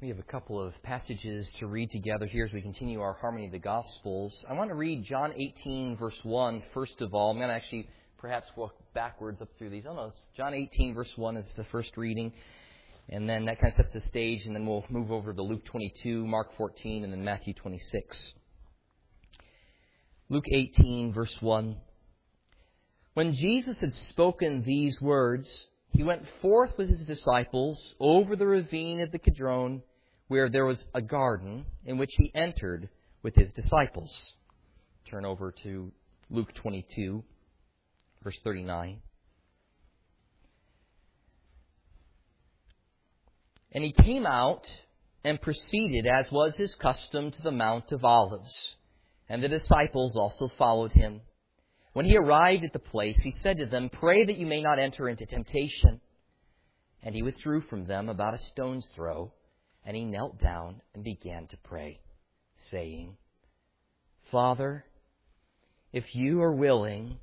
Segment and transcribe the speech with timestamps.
[0.00, 3.46] We have a couple of passages to read together here as we continue our Harmony
[3.46, 4.44] of the Gospels.
[4.48, 7.32] I want to read John 18, verse 1, first of all.
[7.32, 9.86] I'm going to actually perhaps walk backwards up through these.
[9.88, 12.32] Oh, no, John 18, verse 1 is the first reading.
[13.08, 15.64] And then that kind of sets the stage, and then we'll move over to Luke
[15.64, 18.34] 22, Mark 14, and then Matthew 26.
[20.28, 21.76] Luke 18, verse 1.
[23.14, 29.00] When Jesus had spoken these words, he went forth with his disciples over the ravine
[29.00, 29.82] of the Kidron
[30.28, 32.88] where there was a garden in which he entered
[33.22, 34.34] with his disciples.
[35.06, 35.90] Turn over to
[36.30, 37.24] Luke 22,
[38.22, 39.00] verse 39.
[43.72, 44.70] And he came out
[45.24, 48.76] and proceeded, as was his custom, to the Mount of Olives.
[49.28, 51.20] And the disciples also followed him.
[51.92, 54.78] When he arrived at the place, he said to them, Pray that you may not
[54.78, 56.00] enter into temptation.
[57.02, 59.32] And he withdrew from them about a stone's throw
[59.88, 61.98] and he knelt down and began to pray,
[62.70, 63.16] saying,
[64.30, 64.84] Father,
[65.94, 67.16] if you are willing,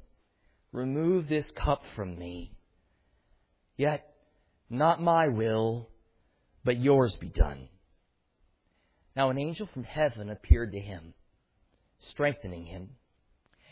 [0.72, 2.54] remove this cup from me.
[3.78, 4.04] Yet
[4.67, 5.89] not my will,
[6.64, 7.70] but yours be done.
[9.16, 11.14] Now an angel from heaven appeared to him,
[12.09, 12.89] strengthening him.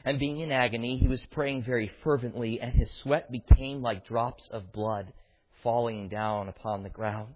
[0.05, 4.49] And being in agony, he was praying very fervently, and his sweat became like drops
[4.49, 5.13] of blood
[5.61, 7.35] falling down upon the ground.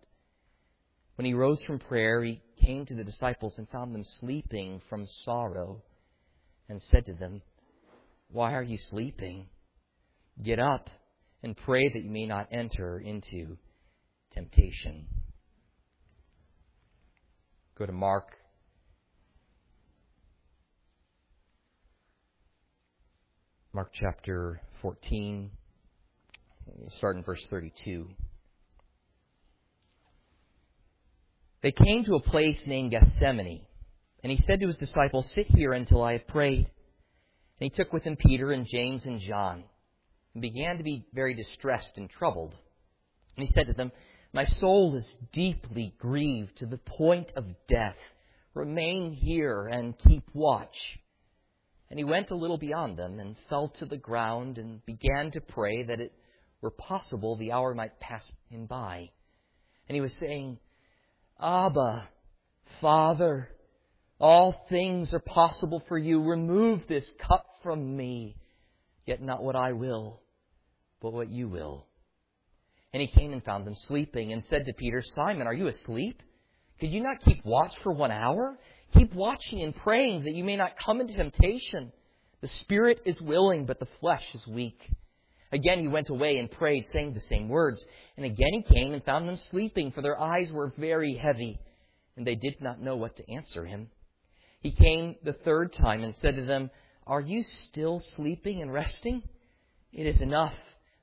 [1.16, 5.08] When he rose from prayer, he came to the disciples and found them sleeping from
[5.24, 5.82] sorrow
[6.68, 7.42] and said to them,
[8.30, 9.48] Why are you sleeping?
[10.44, 10.90] Get up
[11.42, 13.58] and pray that you may not enter into
[14.34, 15.08] temptation.
[17.78, 18.36] Go to Mark.
[23.78, 25.52] Mark chapter 14,
[26.98, 28.08] start in verse 32.
[31.62, 33.62] They came to a place named Gethsemane,
[34.24, 36.66] and he said to his disciples, Sit here until I have prayed.
[36.66, 36.72] And
[37.60, 39.64] he took with him Peter and James and John,
[40.34, 42.56] and began to be very distressed and troubled.
[43.36, 43.92] And he said to them,
[44.34, 47.98] My soul is deeply grieved to the point of death.
[48.56, 50.98] Remain here and keep watch.
[51.90, 55.42] And he went a little beyond them and fell to the ground and began to
[55.42, 56.14] pray that it
[56.62, 59.10] were possible the hour might pass him by.
[59.88, 60.60] And he was saying,
[61.40, 62.10] Abba,
[62.82, 63.50] Father,
[64.20, 66.22] all things are possible for you.
[66.22, 68.36] Remove this cup from me.
[69.06, 70.22] Yet not what I will,
[71.02, 71.86] but what you will.
[72.92, 76.22] And he came and found them sleeping and said to Peter, Simon, are you asleep?
[76.80, 78.58] Could you not keep watch for one hour?
[78.94, 81.92] Keep watching and praying that you may not come into temptation.
[82.42, 84.92] The spirit is willing, but the flesh is weak.
[85.52, 87.84] Again he went away and prayed, saying the same words.
[88.16, 91.60] And again he came and found them sleeping, for their eyes were very heavy,
[92.16, 93.90] and they did not know what to answer him.
[94.62, 96.70] He came the third time and said to them,
[97.06, 99.24] Are you still sleeping and resting?
[99.94, 100.56] It is enough.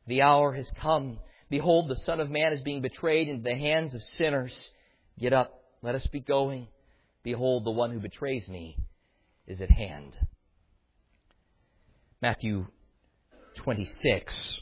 [0.07, 1.19] The hour has come.
[1.49, 4.71] Behold, the Son of Man is being betrayed into the hands of sinners.
[5.19, 6.69] Get up, let us be going.
[7.25, 8.77] Behold, the one who betrays me
[9.47, 10.17] is at hand.
[12.21, 12.67] Matthew
[13.57, 14.61] 26,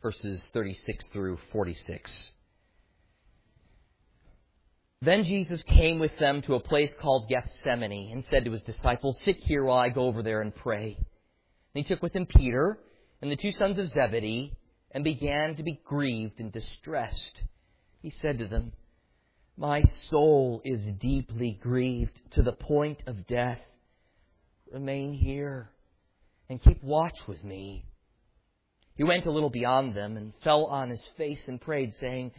[0.00, 2.30] verses 36 through 46.
[5.00, 9.20] Then Jesus came with them to a place called Gethsemane and said to his disciples,
[9.24, 10.96] Sit here while I go over there and pray.
[10.96, 11.04] And
[11.74, 12.78] he took with him Peter
[13.20, 14.52] and the two sons of Zebedee
[14.92, 17.42] and began to be grieved and distressed.
[18.00, 18.72] He said to them,
[19.56, 23.60] My soul is deeply grieved to the point of death.
[24.72, 25.70] Remain here
[26.48, 27.84] and keep watch with me.
[28.94, 32.32] He went a little beyond them and fell on his face and prayed, saying,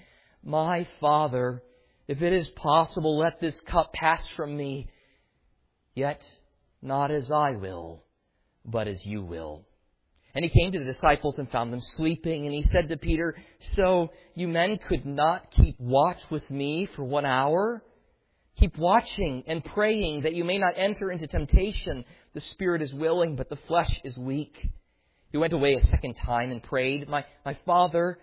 [0.44, 1.64] My Father,
[2.08, 4.90] if it is possible, let this cup pass from me.
[5.96, 6.22] Yet
[6.82, 8.04] not as I will,
[8.66, 9.66] but as you will.
[10.36, 13.36] And he came to the disciples and found them sleeping, and he said to Peter,
[13.76, 17.84] So you men could not keep watch with me for one hour?
[18.58, 22.06] Keep watching and praying that you may not enter into temptation.
[22.34, 24.70] The spirit is willing, but the flesh is weak.
[25.32, 28.20] He went away a second time and prayed, My, my father,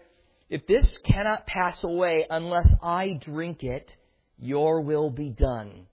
[0.49, 3.97] if this cannot pass away unless I drink it,
[4.39, 5.87] your will be done.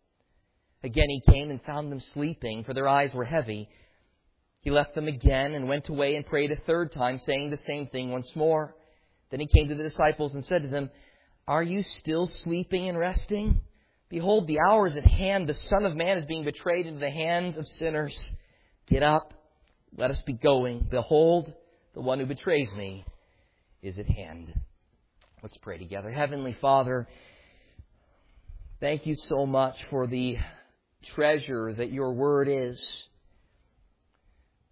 [0.84, 3.70] Again he came and found them sleeping, for their eyes were heavy.
[4.68, 7.88] He left them again and went away and prayed a third time, saying the same
[7.88, 8.76] thing once more.
[9.32, 10.90] Then he came to the disciples and said to them,
[11.48, 13.62] Are you still sleeping and resting?
[14.10, 15.48] Behold, the hour is at hand.
[15.48, 18.14] The Son of Man is being betrayed into the hands of sinners.
[18.88, 19.34] Get up.
[19.96, 20.86] Let us be going.
[20.92, 21.54] Behold,
[21.94, 23.06] the one who betrays me
[23.82, 24.54] is at hand.
[25.42, 26.12] Let's pray together.
[26.12, 27.08] Heavenly Father,
[28.82, 30.38] Thank you so much for the
[31.16, 32.78] treasure that your word is.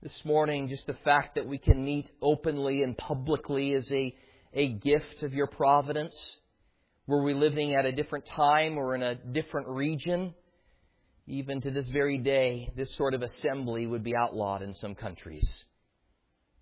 [0.05, 4.15] This morning, just the fact that we can meet openly and publicly is a,
[4.53, 6.15] a gift of your providence.
[7.07, 10.35] Were we living at a different time or in a different region,
[11.25, 15.65] even to this very day, this sort of assembly would be outlawed in some countries.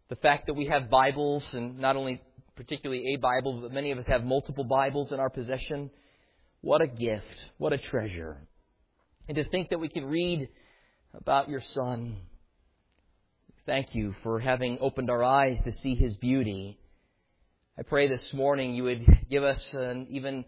[0.07, 2.21] The fact that we have Bibles, and not only
[2.55, 5.89] particularly a Bible, but many of us have multiple Bibles in our possession,
[6.61, 8.37] what a gift, what a treasure.
[9.27, 10.47] And to think that we can read
[11.13, 12.21] about your Son.
[13.65, 16.77] Thank you for having opened our eyes to see His beauty.
[17.79, 20.43] I pray this morning you would give us an even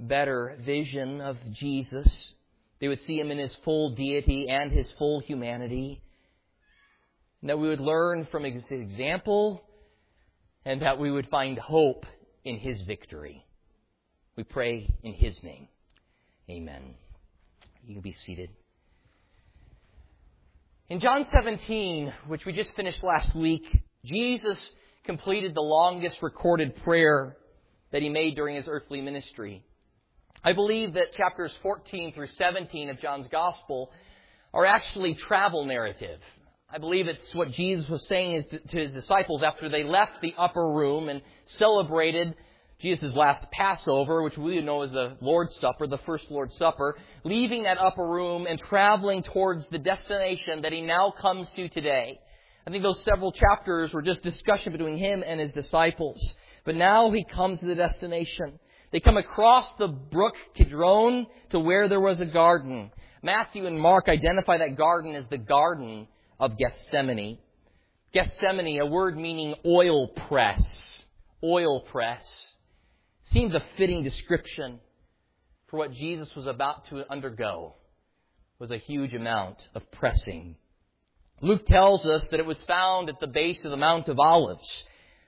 [0.00, 2.32] better vision of Jesus.
[2.80, 6.00] They would see Him in His full deity and His full humanity.
[7.42, 9.62] And that we would learn from His example
[10.64, 12.06] and that we would find hope
[12.46, 13.44] in His victory.
[14.36, 15.68] We pray in His name.
[16.48, 16.94] Amen.
[17.84, 18.48] You can be seated.
[20.90, 23.64] In John 17, which we just finished last week,
[24.04, 24.62] Jesus
[25.04, 27.38] completed the longest recorded prayer
[27.90, 29.64] that he made during his earthly ministry.
[30.44, 33.92] I believe that chapters 14 through 17 of John's Gospel
[34.52, 36.20] are actually travel narrative.
[36.68, 40.70] I believe it's what Jesus was saying to his disciples after they left the upper
[40.70, 42.34] room and celebrated
[42.84, 47.62] Jesus' last Passover, which we know as the Lord's Supper, the first Lord's Supper, leaving
[47.62, 52.20] that upper room and traveling towards the destination that he now comes to today.
[52.66, 56.36] I think those several chapters were just discussion between him and his disciples.
[56.66, 58.58] But now he comes to the destination.
[58.92, 62.90] They come across the brook Kidron to where there was a garden.
[63.22, 66.06] Matthew and Mark identify that garden as the Garden
[66.38, 67.38] of Gethsemane.
[68.12, 70.62] Gethsemane, a word meaning oil press.
[71.42, 72.53] Oil press
[73.34, 74.78] seems a fitting description
[75.66, 77.74] for what Jesus was about to undergo
[78.60, 80.54] was a huge amount of pressing.
[81.40, 84.84] Luke tells us that it was found at the base of the Mount of Olives.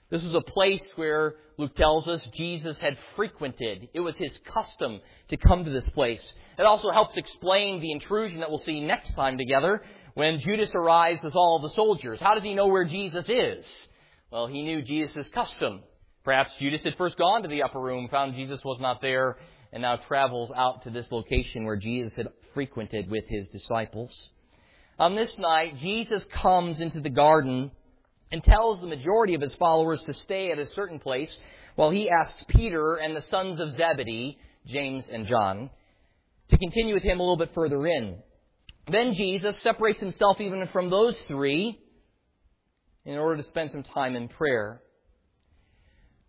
[0.09, 3.89] This was a place where, Luke tells us, Jesus had frequented.
[3.93, 5.01] It was his custom
[5.31, 6.25] to come to this place.
[6.61, 9.83] It also helps explain the intrusion that we'll see next time together
[10.15, 12.21] when Judas arrives with all the soldiers.
[12.21, 13.67] How does he know where Jesus is?
[14.31, 15.81] Well, he knew Jesus' custom.
[16.27, 19.37] Perhaps Judas had first gone to the upper room, found Jesus was not there,
[19.73, 24.31] and now travels out to this location where Jesus had frequented with his disciples.
[24.99, 27.71] On this night, Jesus comes into the garden
[28.33, 31.31] and tells the majority of his followers to stay at a certain place
[31.77, 34.37] while he asks Peter and the sons of Zebedee,
[34.67, 35.71] James and John,
[36.49, 38.17] to continue with him a little bit further in.
[38.91, 41.79] Then Jesus separates himself even from those three
[43.05, 44.81] in order to spend some time in prayer.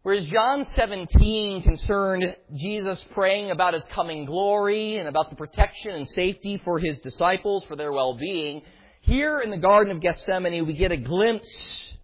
[0.07, 6.07] Whereas John 17 concerned Jesus praying about his coming glory and about the protection and
[6.07, 8.61] safety for his disciples, for their well-being,
[9.01, 11.97] here in the Garden of Gethsemane we get a glimpse,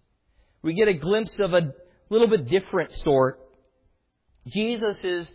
[0.60, 1.72] we get a glimpse of a
[2.10, 3.40] little bit different sort.
[4.48, 5.32] Jesus is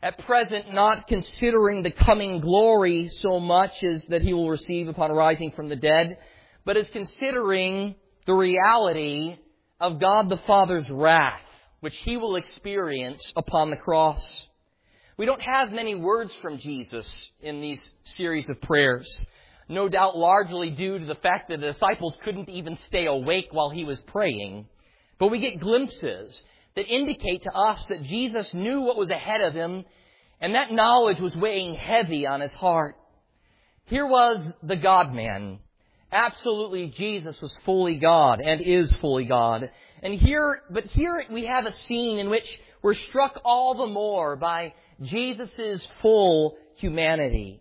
[0.00, 5.10] at present not considering the coming glory so much as that he will receive upon
[5.10, 6.18] rising from the dead,
[6.64, 9.36] but is considering the reality
[9.80, 11.40] of God the Father's wrath
[11.84, 14.48] which he will experience upon the cross.
[15.18, 19.06] We don't have many words from Jesus in these series of prayers.
[19.68, 23.68] No doubt largely due to the fact that the disciples couldn't even stay awake while
[23.68, 24.66] he was praying.
[25.18, 26.42] But we get glimpses
[26.74, 29.84] that indicate to us that Jesus knew what was ahead of him
[30.40, 32.96] and that knowledge was weighing heavy on his heart.
[33.84, 35.58] Here was the God man.
[36.14, 39.68] Absolutely, Jesus was fully God and is fully God.
[40.00, 44.36] And here, but here we have a scene in which we're struck all the more
[44.36, 47.60] by Jesus' full humanity.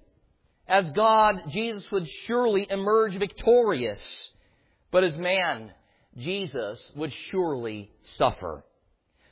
[0.67, 3.99] As God, Jesus would surely emerge victorious,
[4.91, 5.71] but as man,
[6.15, 8.63] Jesus would surely suffer.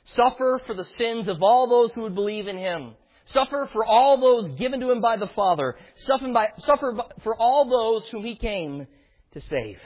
[0.02, 2.94] Suffer for the sins of all those who would believe in Him.
[3.26, 5.76] Suffer for all those given to Him by the Father.
[5.94, 8.88] Suffer, by, suffer for all those whom He came
[9.32, 9.78] to save.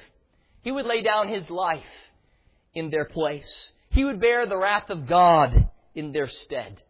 [0.62, 1.82] He would lay down His life
[2.74, 3.50] in their place.
[3.90, 6.82] He would bear the wrath of God in their stead.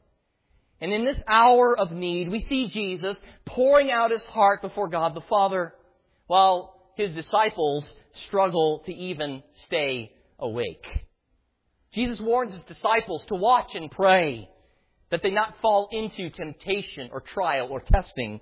[0.81, 5.15] And in this hour of need, we see Jesus pouring out his heart before God
[5.15, 5.73] the Father
[6.27, 7.89] while his disciples
[8.27, 11.07] struggle to even stay awake.
[11.93, 14.51] Jesus warns his disciples to watch and pray
[15.11, 18.41] that they not fall into temptation or trial or testing.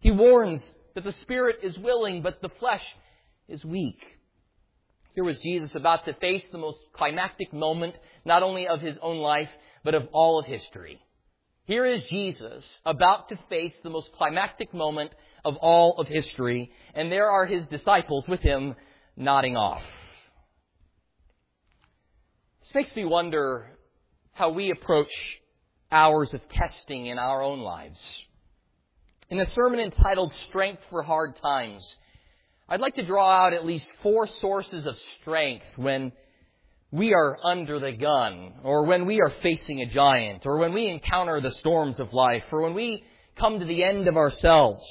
[0.00, 0.62] He warns
[0.94, 2.82] that the spirit is willing, but the flesh
[3.50, 4.00] is weak.
[5.14, 9.18] Here was Jesus about to face the most climactic moment, not only of his own
[9.18, 9.50] life,
[9.84, 11.00] but of all of history.
[11.64, 15.14] Here is Jesus about to face the most climactic moment
[15.44, 18.74] of all of history, and there are his disciples with him
[19.16, 19.82] nodding off.
[22.60, 23.70] This makes me wonder
[24.32, 25.12] how we approach
[25.90, 28.00] hours of testing in our own lives.
[29.28, 31.96] In a sermon entitled Strength for Hard Times,
[32.72, 36.12] I'd like to draw out at least four sources of strength when
[36.92, 40.86] we are under the gun, or when we are facing a giant, or when we
[40.86, 43.02] encounter the storms of life, or when we
[43.36, 44.84] come to the end of ourselves.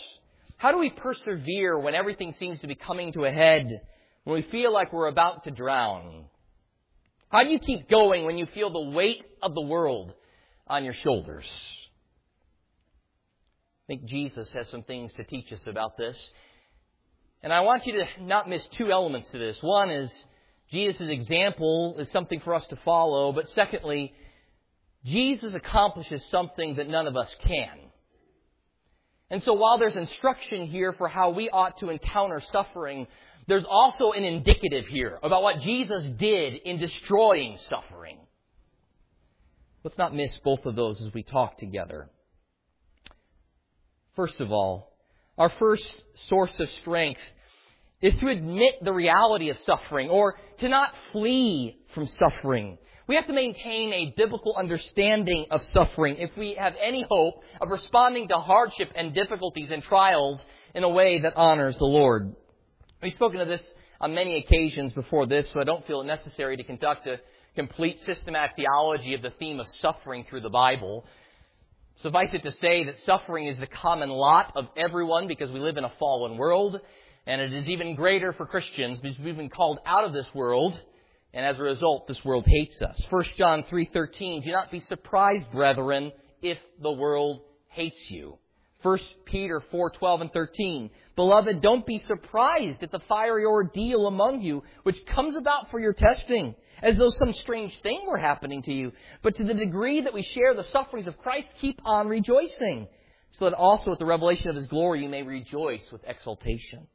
[0.58, 3.66] How do we persevere when everything seems to be coming to a head,
[4.26, 6.26] when we feel like we're about to drown?
[7.30, 10.12] How do you keep going when you feel the weight of the world
[10.68, 11.46] on your shoulders?
[13.86, 16.18] I think Jesus has some things to teach us about this.
[17.42, 19.58] And I want you to not miss two elements to this.
[19.62, 20.26] One is
[20.72, 24.14] Jesus' example is something for us to follow, but secondly,
[25.06, 27.78] Jesus accomplishes something that none of us can.
[29.30, 33.08] And so while there's instruction here for how we ought to encounter suffering,
[33.48, 38.18] there's also an indicative here about what Jesus did in destroying suffering.
[39.84, 42.10] Let's not miss both of those as we talk together.
[44.16, 44.89] First of all,
[45.40, 47.22] our first source of strength
[48.02, 52.78] is to admit the reality of suffering or to not flee from suffering.
[53.08, 57.70] We have to maintain a biblical understanding of suffering if we have any hope of
[57.70, 62.36] responding to hardship and difficulties and trials in a way that honors the Lord.
[63.02, 63.62] We've spoken of this
[64.00, 67.20] on many occasions before this, so I don't feel it necessary to conduct a
[67.56, 71.06] complete systematic theology of the theme of suffering through the Bible.
[72.02, 75.76] Suffice it to say that suffering is the common lot of everyone because we live
[75.76, 76.80] in a fallen world,
[77.28, 80.80] and it is even greater for Christians because we've been called out of this world,
[81.34, 83.02] and as a result, this world hates us.
[83.10, 88.38] 1 John 3:13, do not be surprised, brethren, if the world hates you.
[88.82, 90.90] 1 Peter 4, 12 and 13.
[91.20, 95.92] Beloved, don't be surprised at the fiery ordeal among you, which comes about for your
[95.92, 98.94] testing, as though some strange thing were happening to you.
[99.22, 102.88] But to the degree that we share the sufferings of Christ, keep on rejoicing,
[103.32, 106.88] so that also at the revelation of his glory you may rejoice with exultation.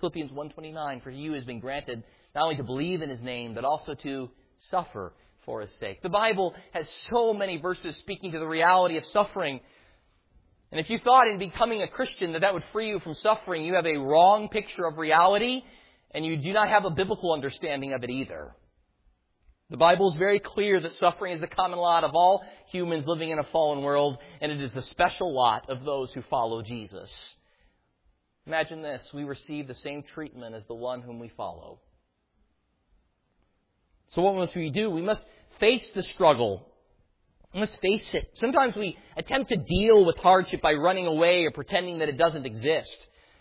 [0.00, 2.02] Philippians 1.29, for you has been granted
[2.34, 4.28] not only to believe in his name, but also to
[4.70, 5.12] suffer
[5.44, 6.02] for his sake.
[6.02, 9.60] The Bible has so many verses speaking to the reality of suffering.
[10.70, 13.64] And if you thought in becoming a Christian that that would free you from suffering,
[13.64, 15.62] you have a wrong picture of reality,
[16.10, 18.54] and you do not have a biblical understanding of it either.
[19.70, 23.30] The Bible is very clear that suffering is the common lot of all humans living
[23.30, 27.10] in a fallen world, and it is the special lot of those who follow Jesus.
[28.46, 31.80] Imagine this we receive the same treatment as the one whom we follow.
[34.10, 34.88] So, what must we do?
[34.88, 35.20] We must
[35.60, 36.66] face the struggle
[37.54, 38.30] Let's face it.
[38.34, 42.44] Sometimes we attempt to deal with hardship by running away or pretending that it doesn't
[42.44, 42.96] exist.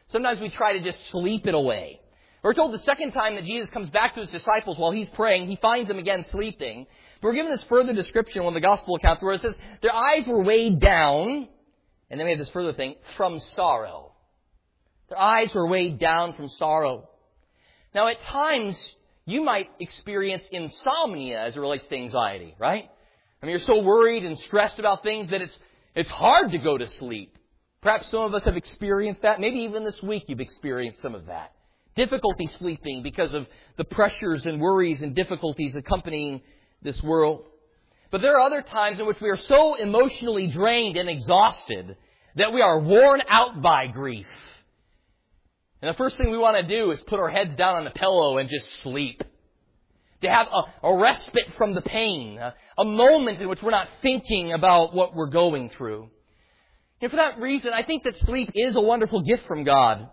[0.07, 1.99] Sometimes we try to just sleep it away.
[2.41, 5.47] We're told the second time that Jesus comes back to his disciples while he's praying,
[5.47, 6.85] he finds them again sleeping.
[7.21, 10.25] But we're given this further description in the gospel accounts where it says, their eyes
[10.25, 11.49] were weighed down,
[12.09, 14.13] and then we have this further thing, from sorrow.
[15.09, 17.09] Their eyes were weighed down from sorrow.
[17.93, 18.77] Now at times,
[19.25, 22.89] you might experience insomnia as it relates to anxiety, right?
[23.41, 25.57] I mean, you're so worried and stressed about things that it's,
[25.95, 27.37] it's hard to go to sleep.
[27.81, 29.39] Perhaps some of us have experienced that.
[29.39, 31.53] Maybe even this week you've experienced some of that.
[31.95, 36.41] Difficulty sleeping because of the pressures and worries and difficulties accompanying
[36.81, 37.45] this world.
[38.09, 41.95] But there are other times in which we are so emotionally drained and exhausted
[42.35, 44.27] that we are worn out by grief.
[45.81, 47.91] And the first thing we want to do is put our heads down on the
[47.91, 49.23] pillow and just sleep
[50.21, 53.87] to have a, a respite from the pain, a, a moment in which we're not
[54.01, 56.09] thinking about what we're going through.
[57.01, 60.09] And for that reason, I think that sleep is a wonderful gift from God.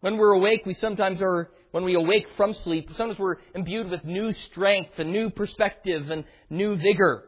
[0.00, 4.04] When we're awake, we sometimes are, when we awake from sleep, sometimes we're imbued with
[4.04, 7.24] new strength and new perspective and new vigor.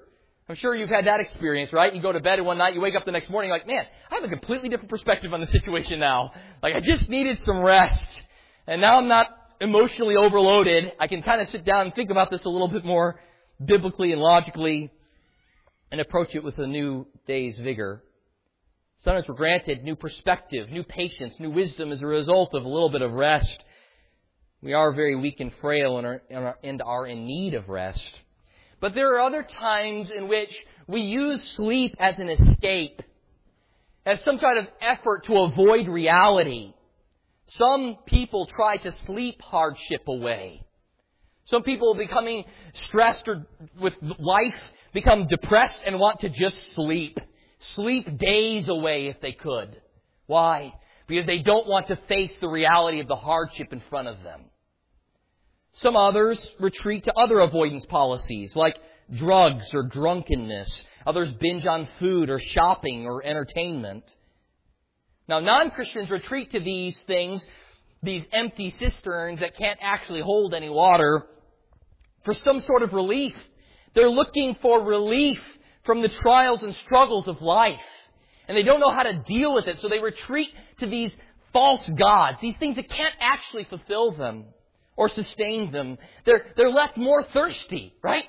[0.49, 1.93] I'm sure you've had that experience, right?
[1.93, 4.15] You go to bed one night, you wake up the next morning, like, man, I
[4.15, 6.31] have a completely different perspective on the situation now.
[6.63, 8.09] Like, I just needed some rest.
[8.67, 9.27] And now I'm not
[9.61, 12.85] emotionally overloaded, I can kind of sit down and think about this a little bit
[12.85, 13.21] more
[13.65, 14.91] biblically and logically
[15.91, 18.03] and approach it with a new day's vigor.
[19.01, 22.91] Sometimes we're granted new perspective, new patience, new wisdom as a result of a little
[22.91, 23.57] bit of rest.
[24.61, 28.03] We are very weak and frail and are, and are in need of rest.
[28.81, 30.53] But there are other times in which
[30.87, 33.03] we use sleep as an escape,
[34.05, 36.75] as some kind of effort to avoid reality.
[37.49, 40.65] Some people try to sleep hardship away.
[41.47, 43.47] Some people becoming stressed or
[43.81, 44.61] with life
[44.93, 47.19] become depressed and want to just sleep.
[47.75, 49.81] sleep days away if they could.
[50.27, 50.75] Why?
[51.07, 54.45] Because they don't want to face the reality of the hardship in front of them.
[55.73, 58.77] Some others retreat to other avoidance policies like
[59.17, 60.83] drugs or drunkenness.
[61.07, 64.05] Others binge on food or shopping or entertainment.
[65.29, 67.45] Now, non-Christians retreat to these things,
[68.03, 71.27] these empty cisterns that can't actually hold any water,
[72.25, 73.35] for some sort of relief.
[73.95, 75.41] They're looking for relief
[75.85, 77.81] from the trials and struggles of life.
[78.47, 80.49] And they don't know how to deal with it, so they retreat
[80.81, 81.13] to these
[81.53, 84.45] false gods, these things that can't actually fulfill them
[84.97, 85.99] or sustain them.
[86.25, 88.27] They're, they're left more thirsty, right?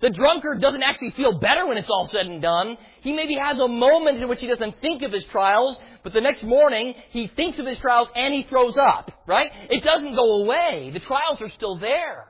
[0.00, 2.76] The drunkard doesn't actually feel better when it's all said and done.
[3.00, 6.20] He maybe has a moment in which he doesn't think of his trials, but the
[6.20, 9.50] next morning he thinks of his trials and he throws up, right?
[9.70, 10.90] It doesn't go away.
[10.92, 12.28] The trials are still there.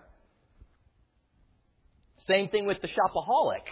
[2.18, 3.66] Same thing with the shopaholic.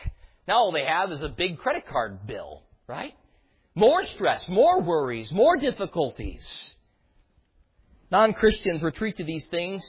[0.49, 3.14] Now all they have is a big credit card bill, right?
[3.75, 6.75] More stress, more worries, more difficulties.
[8.11, 9.85] Non-Christians retreat to these things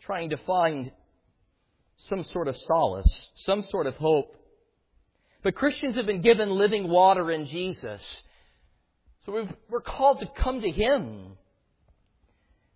[0.00, 0.90] trying to find
[1.96, 4.34] some sort of solace, some sort of hope.
[5.42, 8.22] But Christians have been given living water in Jesus.
[9.24, 11.36] So we are called to come to Him.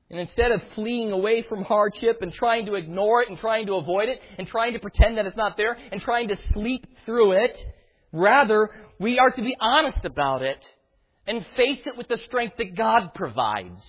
[0.08, 3.74] And instead of fleeing away from hardship and trying to ignore it and trying to
[3.74, 7.32] avoid it and trying to pretend that it's not there and trying to sleep through
[7.32, 7.60] it,
[8.12, 10.64] rather, we are to be honest about it
[11.26, 13.82] and face it with the strength that God provides.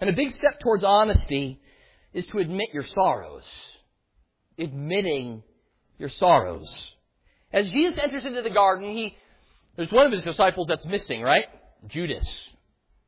[0.00, 1.60] And a big step towards honesty
[2.12, 3.48] is to admit your sorrows.
[4.58, 5.44] Admitting
[5.98, 6.68] your sorrows.
[7.52, 9.16] As Jesus enters into the garden, he,
[9.80, 11.46] there's one of his disciples that's missing, right?
[11.86, 12.28] Judas.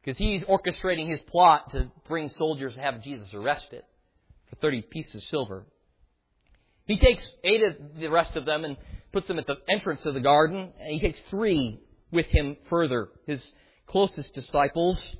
[0.02, 3.82] Because he's orchestrating his plot to bring soldiers to have Jesus arrested
[4.48, 5.66] for 30 pieces of silver.
[6.86, 8.78] He takes eight of the rest of them and
[9.12, 11.78] puts them at the entrance of the garden, and he takes three
[12.10, 13.46] with him further, his
[13.86, 15.14] closest disciples.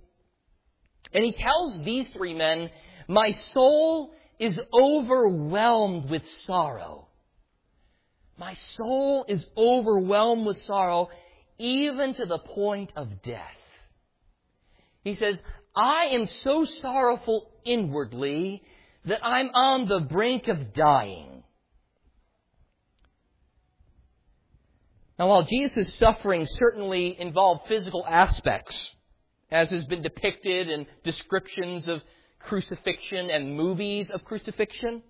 [1.13, 2.71] And he tells these three men,
[3.09, 7.09] My soul is overwhelmed with sorrow.
[8.39, 11.11] My soul is overwhelmed with sorrow,
[11.63, 13.41] even to the point of death.
[15.05, 15.39] He says,
[15.75, 18.63] I am so sorrowful inwardly
[19.05, 21.45] that I'm on the brink of dying.
[25.19, 28.91] Now, while Jesus' suffering certainly involved physical aspects,
[29.51, 32.03] as has been depicted in descriptions of
[32.41, 35.03] crucifixion and movies of crucifixion,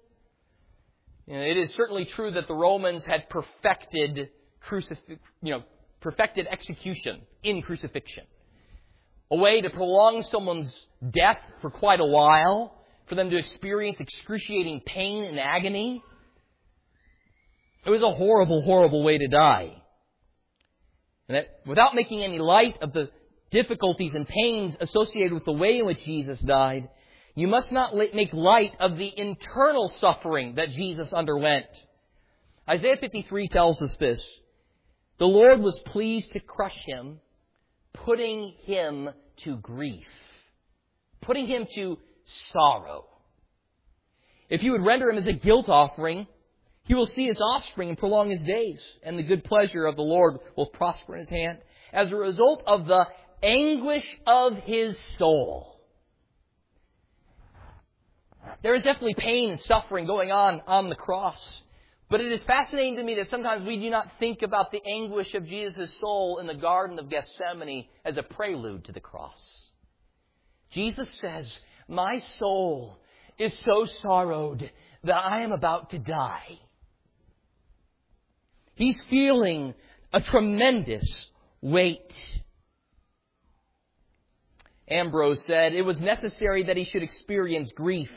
[1.26, 4.28] you know, it is certainly true that the Romans had perfected
[4.68, 5.62] crucif- you know,
[6.02, 8.24] perfected execution in crucifixion
[9.32, 10.72] a way to prolong someone's
[11.10, 12.76] death for quite a while,
[13.08, 16.02] for them to experience excruciating pain and agony.
[17.86, 19.82] It was a horrible, horrible way to die.
[21.28, 23.08] And that without making any light of the
[23.50, 26.90] difficulties and pains associated with the way in which Jesus died,
[27.34, 31.66] you must not make light of the internal suffering that Jesus underwent.
[32.68, 34.20] Isaiah 53 tells us this.
[35.22, 37.20] The Lord was pleased to crush him,
[37.92, 39.08] putting him
[39.44, 40.08] to grief,
[41.20, 41.96] putting him to
[42.52, 43.04] sorrow.
[44.48, 46.26] If you would render him as a guilt offering,
[46.86, 50.02] he will see his offspring and prolong his days, and the good pleasure of the
[50.02, 51.58] Lord will prosper in his hand
[51.92, 53.06] as a result of the
[53.44, 55.78] anguish of his soul.
[58.64, 61.61] There is definitely pain and suffering going on on the cross.
[62.12, 65.32] But it is fascinating to me that sometimes we do not think about the anguish
[65.32, 69.70] of Jesus' soul in the Garden of Gethsemane as a prelude to the cross.
[70.72, 72.98] Jesus says, My soul
[73.38, 74.70] is so sorrowed
[75.04, 76.58] that I am about to die.
[78.74, 79.72] He's feeling
[80.12, 81.30] a tremendous
[81.62, 82.12] weight.
[84.86, 88.10] Ambrose said it was necessary that he should experience grief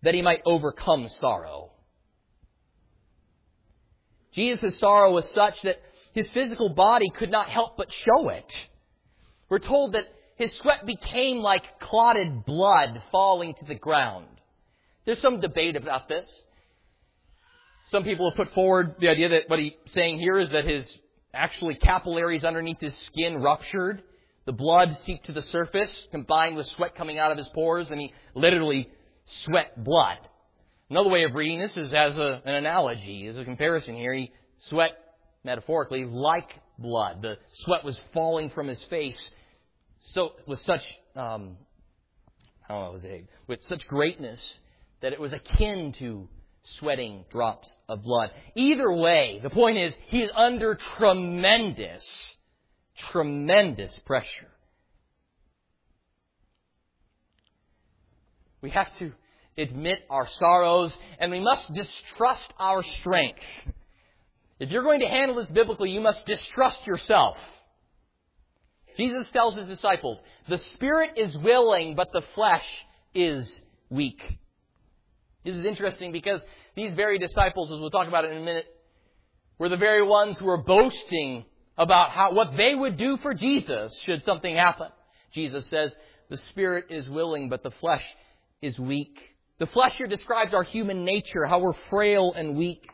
[0.00, 1.72] that he might overcome sorrow.
[4.32, 5.80] Jesus' sorrow was such that
[6.12, 8.52] his physical body could not help but show it.
[9.48, 14.26] We're told that his sweat became like clotted blood falling to the ground.
[15.04, 16.28] There's some debate about this.
[17.86, 20.88] Some people have put forward the idea that what he's saying here is that his
[21.34, 24.02] actually capillaries underneath his skin ruptured.
[24.46, 28.00] The blood seeped to the surface, combined with sweat coming out of his pores, and
[28.00, 28.88] he literally
[29.44, 30.18] sweat blood.
[30.90, 34.12] Another way of reading this is as a, an analogy, as a comparison here.
[34.12, 34.32] He
[34.68, 34.92] sweat,
[35.44, 37.22] metaphorically, like blood.
[37.22, 39.30] The sweat was falling from his face
[40.06, 40.82] so with such,
[41.14, 41.56] um,
[42.68, 44.40] I don't know, was it, with such greatness
[45.00, 46.28] that it was akin to
[46.62, 48.30] sweating drops of blood.
[48.54, 52.04] Either way, the point is, he is under tremendous,
[52.96, 54.48] tremendous pressure.
[58.62, 59.12] We have to
[59.56, 63.40] admit our sorrows, and we must distrust our strength.
[64.58, 67.36] If you're going to handle this biblically, you must distrust yourself.
[68.96, 72.66] Jesus tells his disciples, the spirit is willing, but the flesh
[73.14, 73.50] is
[73.88, 74.20] weak.
[75.44, 76.42] This is interesting because
[76.76, 78.66] these very disciples, as we'll talk about in a minute,
[79.58, 81.44] were the very ones who were boasting
[81.78, 84.88] about how, what they would do for Jesus should something happen.
[85.32, 85.94] Jesus says,
[86.28, 88.04] the spirit is willing, but the flesh
[88.60, 89.18] is weak.
[89.60, 92.88] The flesh here describes our human nature, how we're frail and weak.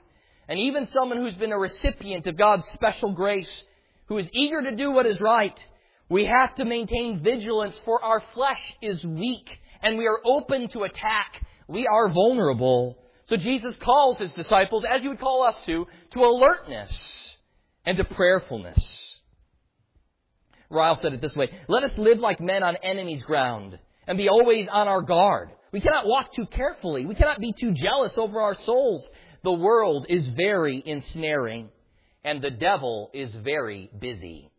[0.49, 3.63] And even someone who's been a recipient of God's special grace,
[4.07, 5.59] who is eager to do what is right,
[6.09, 9.49] we have to maintain vigilance for our flesh is weak
[9.81, 11.41] and we are open to attack.
[11.69, 12.99] We are vulnerable.
[13.27, 17.13] So Jesus calls his disciples, as you would call us to, to alertness
[17.85, 18.99] and to prayerfulness.
[20.69, 24.29] Ryle said it this way, let us live like men on enemy's ground and be
[24.29, 25.51] always on our guard.
[25.73, 27.07] We cannot walk too carefully.
[27.07, 29.09] We cannot be too jealous over our souls.
[29.43, 31.71] The world is very ensnaring
[32.25, 34.51] and the devil is very busy.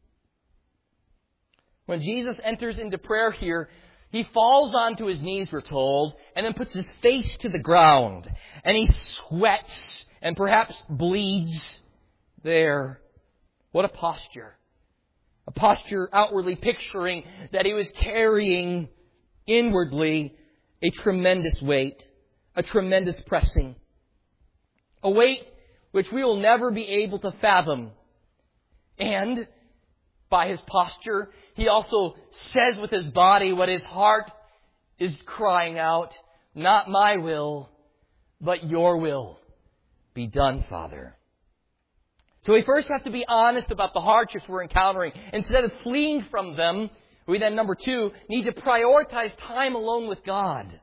[1.86, 3.70] When Jesus enters into prayer here,
[4.10, 8.30] he falls onto his knees, we're told, and then puts his face to the ground.
[8.63, 8.89] And he
[9.28, 11.80] sweats and perhaps bleeds
[12.43, 13.02] there.
[13.72, 14.56] What a posture.
[15.46, 18.89] A posture outwardly picturing that he was carrying
[19.46, 20.36] inwardly
[20.81, 22.01] a tremendous weight,
[22.55, 23.75] a tremendous pressing.
[25.03, 25.43] A weight
[25.91, 27.91] which we will never be able to fathom.
[28.97, 29.47] And
[30.29, 31.29] by his posture.
[31.55, 34.29] He also says with his body what his heart
[34.99, 36.13] is crying out,
[36.55, 37.69] not my will,
[38.41, 39.39] but your will
[40.13, 41.15] be done, Father.
[42.45, 45.11] So we first have to be honest about the hardships we're encountering.
[45.33, 46.89] Instead of fleeing from them,
[47.27, 50.79] we then, number two, need to prioritize time alone with God.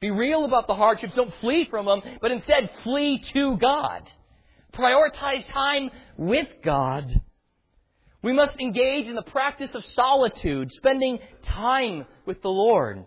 [0.00, 1.14] Be real about the hardships.
[1.14, 4.10] Don't flee from them, but instead flee to God.
[4.74, 7.20] Prioritize time with God
[8.22, 13.04] we must engage in the practice of solitude, spending time with the Lord.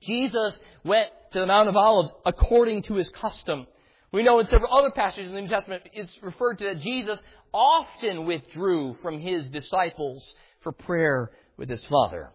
[0.00, 3.66] Jesus went to the Mount of Olives according to his custom.
[4.12, 7.20] We know in several other passages in the New Testament it's referred to that Jesus
[7.52, 10.34] often withdrew from his disciples
[10.66, 12.28] for prayer with his Father.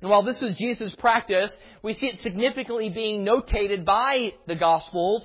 [0.00, 5.24] And while this was Jesus' practice, we see it significantly being notated by the Gospels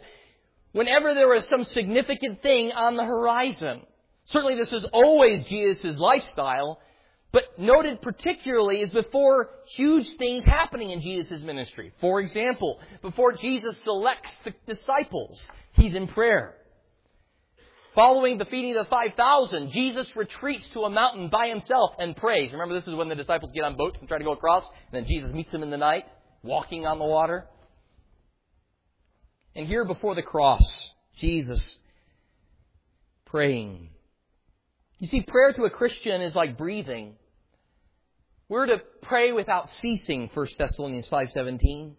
[0.74, 3.82] whenever there was some significant thing on the horizon.
[4.26, 6.80] Certainly this was always Jesus' lifestyle,
[7.32, 11.94] but noted particularly is before huge things happening in Jesus' ministry.
[12.00, 16.54] For example, before Jesus selects the disciples, he's in prayer.
[17.96, 22.52] Following the feeding of the 5,000, Jesus retreats to a mountain by himself and prays.
[22.52, 24.94] Remember, this is when the disciples get on boats and try to go across, and
[24.94, 26.06] then Jesus meets them in the night,
[26.44, 27.46] walking on the water.
[29.56, 30.62] And here before the cross,
[31.18, 31.78] Jesus
[33.26, 33.90] praying
[35.00, 37.16] you see, prayer to a Christian is like breathing.
[38.48, 41.94] We're to pray without ceasing, 1 Thessalonians 5.17.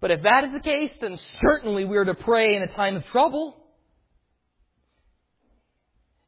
[0.00, 3.04] But if that is the case, then certainly we're to pray in a time of
[3.06, 3.56] trouble.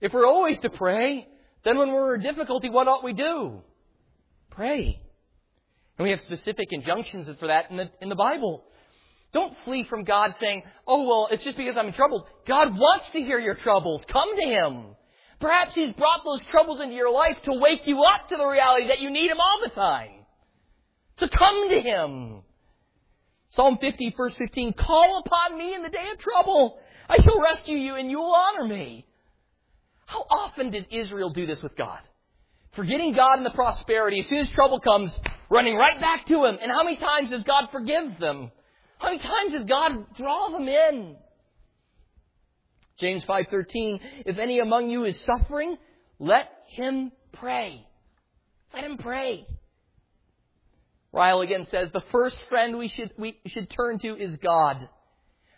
[0.00, 1.26] If we're always to pray,
[1.64, 3.62] then when we're in difficulty, what ought we do?
[4.50, 5.00] Pray.
[5.98, 8.64] And we have specific injunctions for that in the, in the Bible.
[9.32, 12.26] Don't flee from God saying, oh, well, it's just because I'm in trouble.
[12.46, 14.04] God wants to hear your troubles.
[14.10, 14.96] Come to Him.
[15.40, 18.88] Perhaps He's brought those troubles into your life to wake you up to the reality
[18.88, 20.24] that you need Him all the time.
[21.18, 22.42] So come to Him.
[23.50, 26.78] Psalm 50, verse 15, Call upon me in the day of trouble.
[27.08, 29.06] I shall rescue you and you will honor me.
[30.08, 31.98] How often did Israel do this with God?
[32.72, 35.12] Forgetting God in the prosperity, as soon as trouble comes,
[35.50, 36.56] running right back to Him.
[36.62, 38.50] And how many times does God forgive them?
[38.98, 41.16] How many times does God draw them in?
[42.98, 45.76] James 5:13, if any among you is suffering,
[46.18, 47.86] let him pray.
[48.72, 49.46] Let him pray.
[51.12, 54.88] Ryle again says, the first friend we should, we should turn to is God.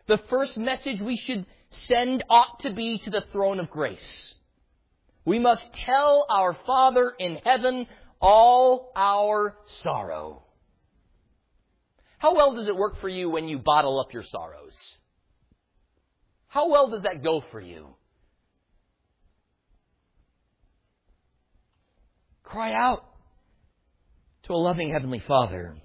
[0.08, 4.34] The first message we should send ought to be to the throne of grace.
[5.24, 7.86] We must tell our Father in heaven
[8.20, 10.42] all our sorrow.
[12.18, 14.74] How well does it work for you when you bottle up your sorrows?
[16.48, 17.94] How well does that go for you?
[22.42, 23.04] Cry out
[24.42, 25.76] to a loving Heavenly Father.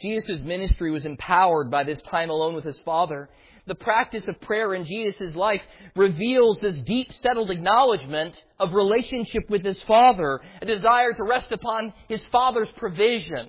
[0.00, 3.28] Jesus' ministry was empowered by this time alone with his Father.
[3.66, 5.62] The practice of prayer in Jesus' life
[5.94, 11.92] reveals this deep settled acknowledgement of relationship with his Father, a desire to rest upon
[12.08, 13.48] his Father's provision.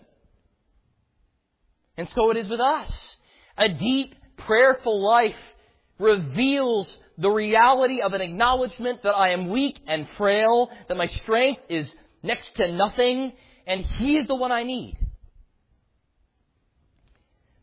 [1.98, 3.16] And so it is with us.
[3.58, 5.36] A deep, prayerful life
[6.00, 11.62] reveals the reality of an acknowledgement that I am weak and frail, that my strength
[11.70, 13.34] is next to nothing,
[13.66, 14.98] and He is the one I need.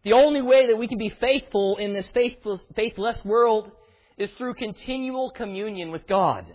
[0.04, 3.70] The only way that we can be faithful in this faithless, faithless world
[4.18, 6.54] is through continual communion with God.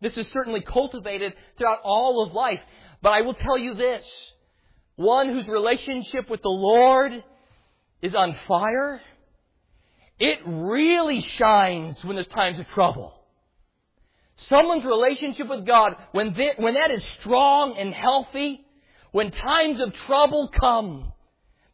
[0.00, 2.60] This is certainly cultivated throughout all of life,
[3.02, 4.08] but I will tell you this.
[4.96, 7.22] One whose relationship with the Lord
[8.00, 9.00] is on fire,
[10.18, 13.12] it really shines when there's times of trouble.
[14.48, 18.64] Someone's relationship with God, when, when that is strong and healthy,
[19.12, 21.12] when times of trouble come,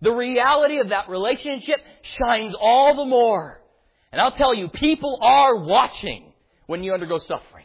[0.07, 3.61] the reality of that relationship shines all the more.
[4.13, 6.33] And I'll tell you, people are watching
[6.69, 7.65] when you undergo suffering.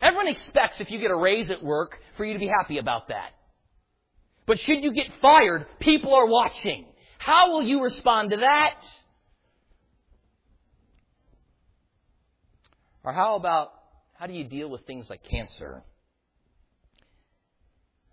[0.00, 3.06] Everyone expects if you get a raise at work for you to be happy about
[3.06, 3.30] that.
[4.46, 6.86] But should you get fired, people are watching.
[7.18, 8.80] How will you respond to that?
[13.04, 13.70] Or how about,
[14.18, 15.84] how do you deal with things like cancer?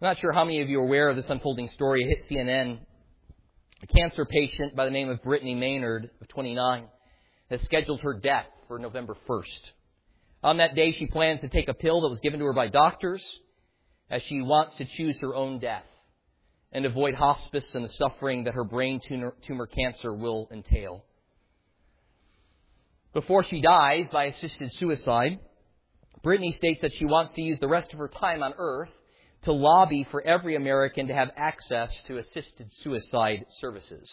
[0.03, 2.03] I'm not sure how many of you are aware of this unfolding story.
[2.03, 2.79] It hit CNN.
[3.83, 6.89] A cancer patient by the name of Brittany Maynard, of 29,
[7.49, 9.71] has scheduled her death for November 1st.
[10.43, 12.67] On that day, she plans to take a pill that was given to her by
[12.67, 13.23] doctors
[14.09, 15.85] as she wants to choose her own death
[16.73, 21.05] and avoid hospice and the suffering that her brain tumor, tumor cancer will entail
[23.13, 25.39] before she dies by assisted suicide,
[26.23, 28.89] Brittany states that she wants to use the rest of her time on earth
[29.43, 34.09] to lobby for every American to have access to assisted suicide services.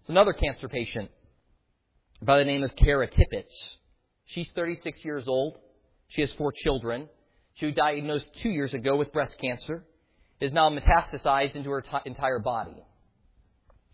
[0.00, 1.10] It's another cancer patient
[2.22, 3.50] by the name of Kara Tippett.
[4.26, 5.58] She's 36 years old.
[6.08, 7.08] She has four children.
[7.54, 9.84] She was diagnosed two years ago with breast cancer.
[10.40, 12.76] Is now metastasized into her t- entire body.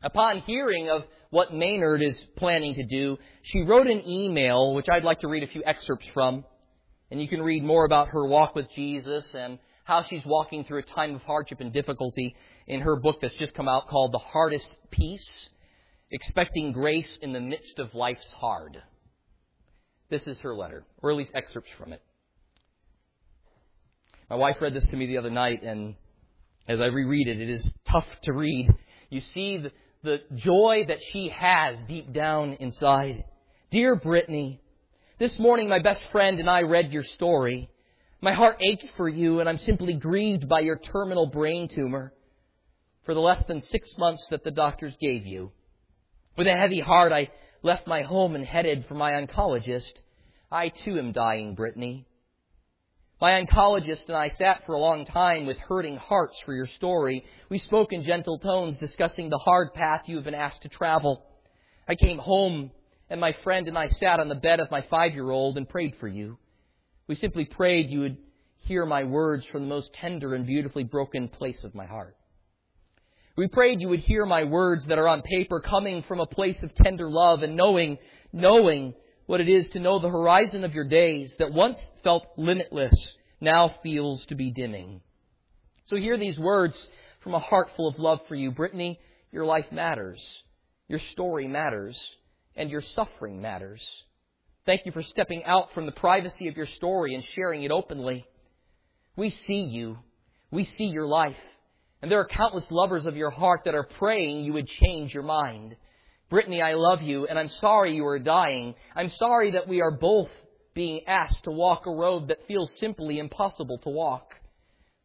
[0.03, 5.05] Upon hearing of what Maynard is planning to do, she wrote an email, which I'd
[5.05, 6.45] like to read a few excerpts from.
[7.15, 10.81] And you can read more about her walk with Jesus and how she's walking through
[10.81, 12.35] a time of hardship and difficulty
[12.67, 15.49] in her book that's just come out called The Hardest Peace
[16.11, 18.83] Expecting Grace in the Midst of Life's Hard.
[20.11, 22.03] This is her letter, or at least excerpts from it.
[24.29, 25.95] My wife read this to me the other night, and
[26.67, 28.69] as I reread it, it is tough to read.
[29.11, 29.71] You see the,
[30.03, 33.23] the joy that she has deep down inside.
[33.71, 34.61] Dear Brittany,
[35.25, 37.71] this morning my best friend and I read your story.
[38.21, 42.13] My heart ached for you and I'm simply grieved by your terminal brain tumor
[43.07, 45.51] for the less than six months that the doctors gave you.
[46.37, 47.31] With a heavy heart, I
[47.63, 49.95] left my home and headed for my oncologist.
[50.53, 52.05] I too am dying, Brittany.
[53.19, 57.25] My oncologist and I sat for a long time with hurting hearts for your story.
[57.49, 61.25] We spoke in gentle tones discussing the hard path you have been asked to travel.
[61.89, 62.73] I came home
[63.15, 65.69] and my friend and I sat on the bed of my five year old and
[65.69, 66.37] prayed for you.
[67.07, 68.17] We simply prayed you would
[68.63, 72.17] hear my words from the most tender and beautifully broken place of my heart.
[73.37, 76.61] We prayed you would hear my words that are on paper coming from a place
[76.65, 77.99] of tender love and knowing,
[78.33, 78.95] knowing
[79.27, 82.97] what it is to know the horizon of your days that once felt limitless
[83.41, 85.01] now feels to be dimming.
[85.85, 86.77] So hear these words
[87.21, 88.51] from a heart full of love for you.
[88.51, 88.99] Brittany,
[89.31, 90.21] your life matters.
[90.89, 91.97] Your story matters.
[92.57, 93.85] And your suffering matters.
[94.67, 98.27] Thank you for stepping out from the privacy of your story and sharing it openly.
[99.17, 99.99] We see you.
[100.51, 101.37] We see your life.
[102.01, 105.23] And there are countless lovers of your heart that are praying you would change your
[105.23, 105.77] mind.
[106.31, 108.75] Brittany, I love you, and I'm sorry you are dying.
[108.97, 110.31] I'm sorry that we are both
[110.75, 114.35] being asked to walk a road that feels simply impossible to walk.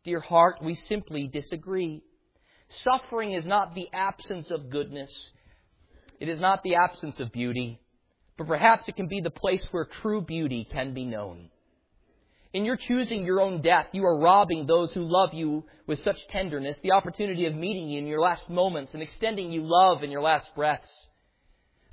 [0.03, 2.01] Dear heart, we simply disagree.
[2.83, 5.11] Suffering is not the absence of goodness.
[6.19, 7.79] It is not the absence of beauty,
[8.37, 11.49] but perhaps it can be the place where true beauty can be known.
[12.51, 16.27] In your choosing your own death, you are robbing those who love you with such
[16.29, 20.11] tenderness the opportunity of meeting you in your last moments and extending you love in
[20.11, 20.91] your last breaths.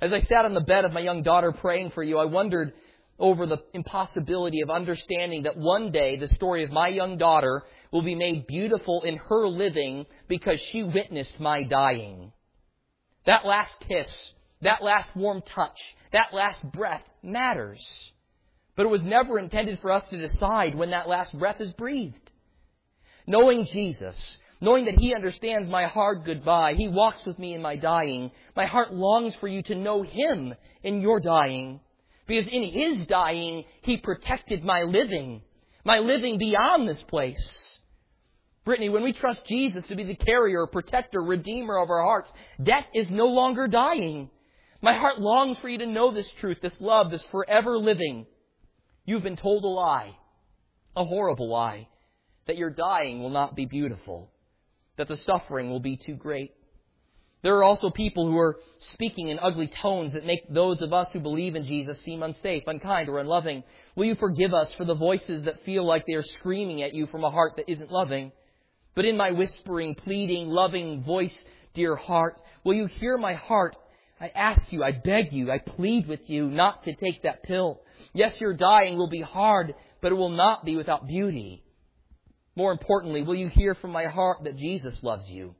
[0.01, 2.73] As I sat on the bed of my young daughter praying for you, I wondered
[3.19, 8.03] over the impossibility of understanding that one day the story of my young daughter will
[8.03, 12.31] be made beautiful in her living because she witnessed my dying.
[13.27, 15.79] That last kiss, that last warm touch,
[16.13, 17.85] that last breath matters.
[18.75, 22.31] But it was never intended for us to decide when that last breath is breathed.
[23.27, 26.73] Knowing Jesus, knowing that He understands my hard goodbye.
[26.73, 28.31] He walks with me in my dying.
[28.55, 31.81] My heart longs for you to know Him in your dying.
[32.27, 35.41] Because in His dying, He protected my living,
[35.83, 37.76] my living beyond this place.
[38.67, 42.29] Brittany, when we trust Jesus to be the carrier, protector, redeemer of our hearts,
[42.61, 44.29] death is no longer dying.
[44.81, 48.25] My heart longs for you to know this truth, this love, this forever living.
[49.05, 50.17] You've been told a lie,
[50.97, 51.87] a horrible lie,
[52.45, 54.33] that your dying will not be beautiful,
[54.97, 56.51] that the suffering will be too great.
[57.43, 58.59] There are also people who are
[58.91, 62.63] speaking in ugly tones that make those of us who believe in Jesus seem unsafe,
[62.67, 63.63] unkind, or unloving.
[63.95, 67.07] Will you forgive us for the voices that feel like they are screaming at you
[67.07, 68.33] from a heart that isn't loving?
[68.97, 71.37] But in my whispering, pleading, loving voice,
[71.75, 73.75] dear heart, will you hear my heart?
[74.19, 77.81] I ask you, I beg you, I plead with you not to take that pill.
[78.13, 81.63] Yes, your dying will be hard, but it will not be without beauty.
[82.55, 85.53] More importantly, will you hear from my heart that Jesus loves you?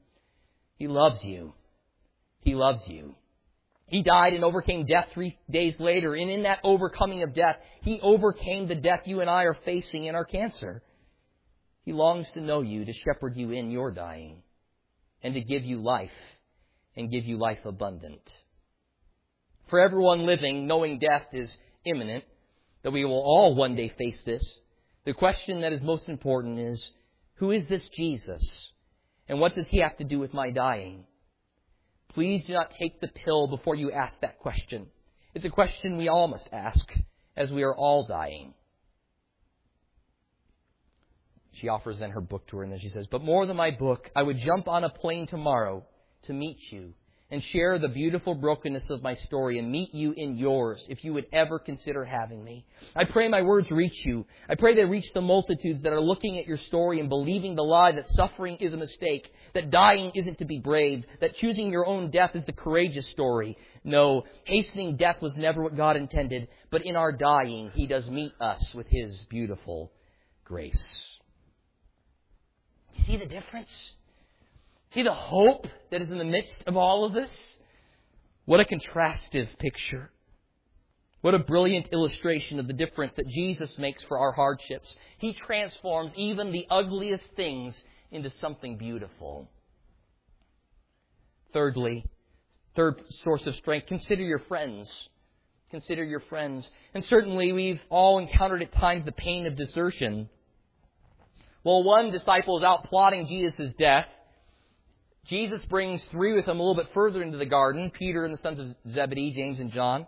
[0.78, 1.54] He loves you.
[2.42, 3.14] He loves you.
[3.86, 8.00] He died and overcame death three days later, and in that overcoming of death, He
[8.02, 10.82] overcame the death you and I are facing in our cancer.
[11.88, 14.44] He longs to know you, to shepherd you in your dying,
[15.24, 16.12] and to give you life,
[16.98, 18.30] and give you life abundant.
[19.70, 22.26] For everyone living, knowing death is imminent,
[22.84, 24.44] that we will all one day face this,
[25.06, 26.86] the question that is most important is,
[27.36, 28.74] who is this Jesus?
[29.30, 31.06] And what does he have to do with my dying?
[32.10, 34.88] Please do not take the pill before you ask that question.
[35.34, 36.94] It's a question we all must ask,
[37.38, 38.56] as we are all dying.
[41.60, 43.72] She offers then her book to her, and then she says, But more than my
[43.72, 45.86] book, I would jump on a plane tomorrow
[46.24, 46.94] to meet you
[47.30, 51.14] and share the beautiful brokenness of my story and meet you in yours if you
[51.14, 52.66] would ever consider having me.
[52.96, 54.26] I pray my words reach you.
[54.48, 57.64] I pray they reach the multitudes that are looking at your story and believing the
[57.64, 61.86] lie that suffering is a mistake, that dying isn't to be brave, that choosing your
[61.86, 63.58] own death is the courageous story.
[63.84, 68.32] No, hastening death was never what God intended, but in our dying, He does meet
[68.40, 69.92] us with His beautiful
[70.46, 71.17] grace.
[73.08, 73.94] See the difference?
[74.94, 77.32] See the hope that is in the midst of all of this?
[78.44, 80.12] What a contrastive picture.
[81.22, 84.94] What a brilliant illustration of the difference that Jesus makes for our hardships.
[85.20, 89.50] He transforms even the ugliest things into something beautiful.
[91.54, 92.06] Thirdly,
[92.76, 94.92] third source of strength, consider your friends.
[95.72, 96.70] Consider your friends.
[96.94, 100.30] And certainly we've all encountered at times the pain of desertion.
[101.64, 104.08] Well, one disciple is out plotting Jesus' death.
[105.26, 108.38] Jesus brings three with him a little bit further into the garden Peter and the
[108.38, 110.08] sons of Zebedee, James and John.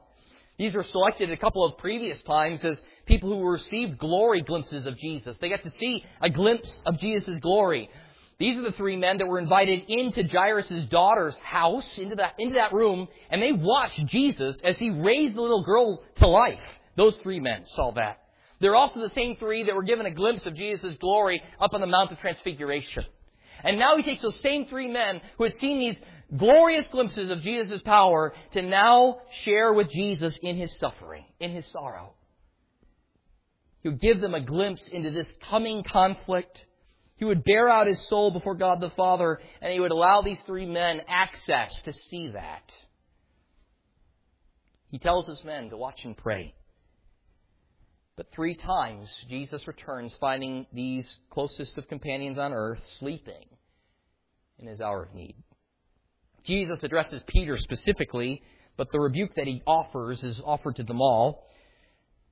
[0.57, 4.97] These were selected a couple of previous times as people who received glory glimpses of
[4.97, 5.35] Jesus.
[5.39, 7.89] They got to see a glimpse of Jesus' glory.
[8.39, 12.55] These are the three men that were invited into Jairus' daughter's house, into that, into
[12.55, 16.59] that room, and they watched Jesus as he raised the little girl to life.
[16.95, 18.21] Those three men saw that.
[18.59, 21.81] They're also the same three that were given a glimpse of Jesus' glory up on
[21.81, 23.05] the Mount of Transfiguration.
[23.63, 25.97] And now he takes those same three men who had seen these
[26.35, 31.65] glorious glimpses of Jesus' power to now share with Jesus in his suffering, in his
[31.67, 32.13] sorrow.
[33.81, 36.65] He would give them a glimpse into this coming conflict.
[37.15, 40.39] He would bear out his soul before God the Father, and he would allow these
[40.45, 42.73] three men access to see that.
[44.89, 46.53] He tells his men to watch and pray.
[48.19, 53.45] But three times Jesus returns, finding these closest of companions on earth sleeping
[54.57, 55.35] in his hour of need.
[56.43, 58.41] Jesus addresses Peter specifically,
[58.75, 61.47] but the rebuke that he offers is offered to them all.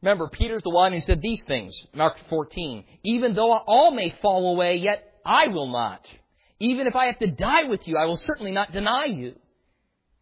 [0.02, 2.84] Remember, Peter's the one who said these things, Mark 14.
[3.06, 6.06] Even though all may fall away, yet I will not.
[6.60, 9.36] Even if I have to die with you, I will certainly not deny you.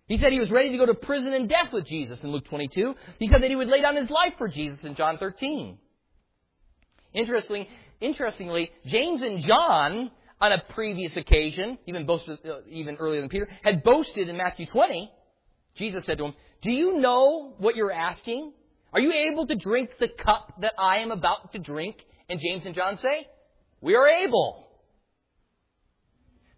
[0.08, 2.46] He said he was ready to go to prison and death with Jesus in Luke
[2.46, 2.96] 22.
[3.20, 5.80] He said that he would lay down his life for Jesus in John 13.
[7.13, 7.68] Interestingly,
[8.02, 13.47] interestingly James and John, on a previous occasion, even, boasted, uh, even earlier than Peter,
[13.64, 15.12] had boasted in Matthew 20.
[15.76, 18.53] Jesus said to him, Do you know what you're asking?
[18.93, 21.97] Are you able to drink the cup that I am about to drink?
[22.30, 23.28] And James and John say,
[23.82, 24.64] We are able.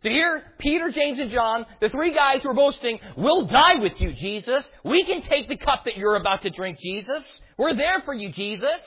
[0.04, 4.00] So here, Peter, James, and John, the three guys who are boasting, we'll die with
[4.00, 4.70] you, Jesus.
[4.84, 7.42] We can take the cup that you're about to drink, Jesus.
[7.58, 8.82] We're there for you, Jesus.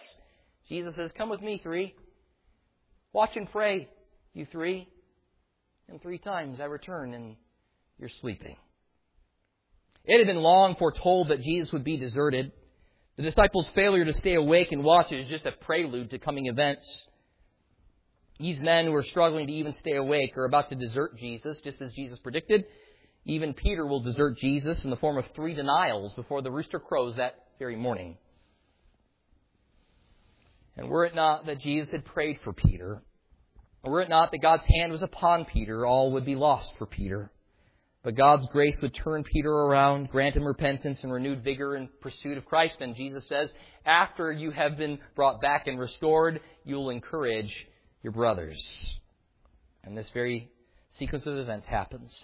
[0.69, 1.95] Jesus says, come with me, three.
[3.13, 3.89] Watch and pray,
[4.35, 4.89] you three.
[5.89, 7.35] And three times I return and
[7.99, 8.57] you're sleeping.
[10.05, 12.53] It had been long foretold that Jesus would be deserted.
[13.17, 16.89] The disciples' failure to stay awake and watch is just a prelude to coming events.
[18.41, 21.83] These men who are struggling to even stay awake are about to desert Jesus, just
[21.83, 22.65] as Jesus predicted.
[23.27, 27.17] Even Peter will desert Jesus in the form of three denials before the rooster crows
[27.17, 28.17] that very morning.
[30.79, 33.03] And were it not that Jesus had prayed for Peter,
[33.85, 37.31] were it not that God's hand was upon Peter, all would be lost for Peter.
[38.03, 42.39] But God's grace would turn Peter around, grant him repentance and renewed vigor in pursuit
[42.39, 42.77] of Christ.
[42.81, 43.53] And Jesus says,
[43.85, 47.55] after you have been brought back and restored, you will encourage
[48.03, 48.61] your brothers.
[49.85, 50.51] And this very
[50.99, 52.17] sequence of events happens.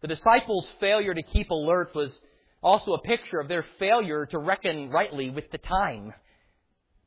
[0.00, 2.16] The disciples' failure to keep alert was
[2.62, 6.12] also a picture of their failure to reckon rightly with the time.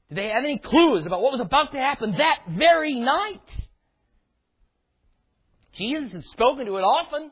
[0.10, 3.40] Did they have any clues about what was about to happen that very night?
[5.74, 7.32] Jesus had spoken to it often.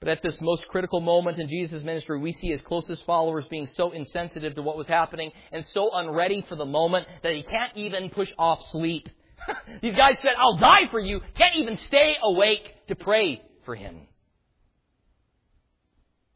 [0.00, 3.66] But at this most critical moment in Jesus' ministry, we see his closest followers being
[3.74, 7.76] so insensitive to what was happening and so unready for the moment that he can't
[7.76, 9.08] even push off sleep.
[9.82, 14.02] These guys said, I'll die for you, can't even stay awake to pray for him.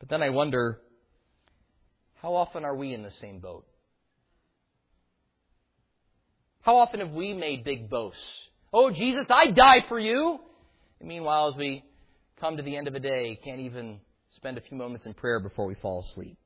[0.01, 0.81] But then I wonder,
[2.21, 3.65] how often are we in the same boat?
[6.63, 8.21] How often have we made big boasts?
[8.73, 10.39] Oh, Jesus, I'd die for you.
[10.99, 11.85] And meanwhile, as we
[12.43, 15.39] come to the end of a day, can't even spend a few moments in prayer
[15.39, 16.37] before we fall asleep.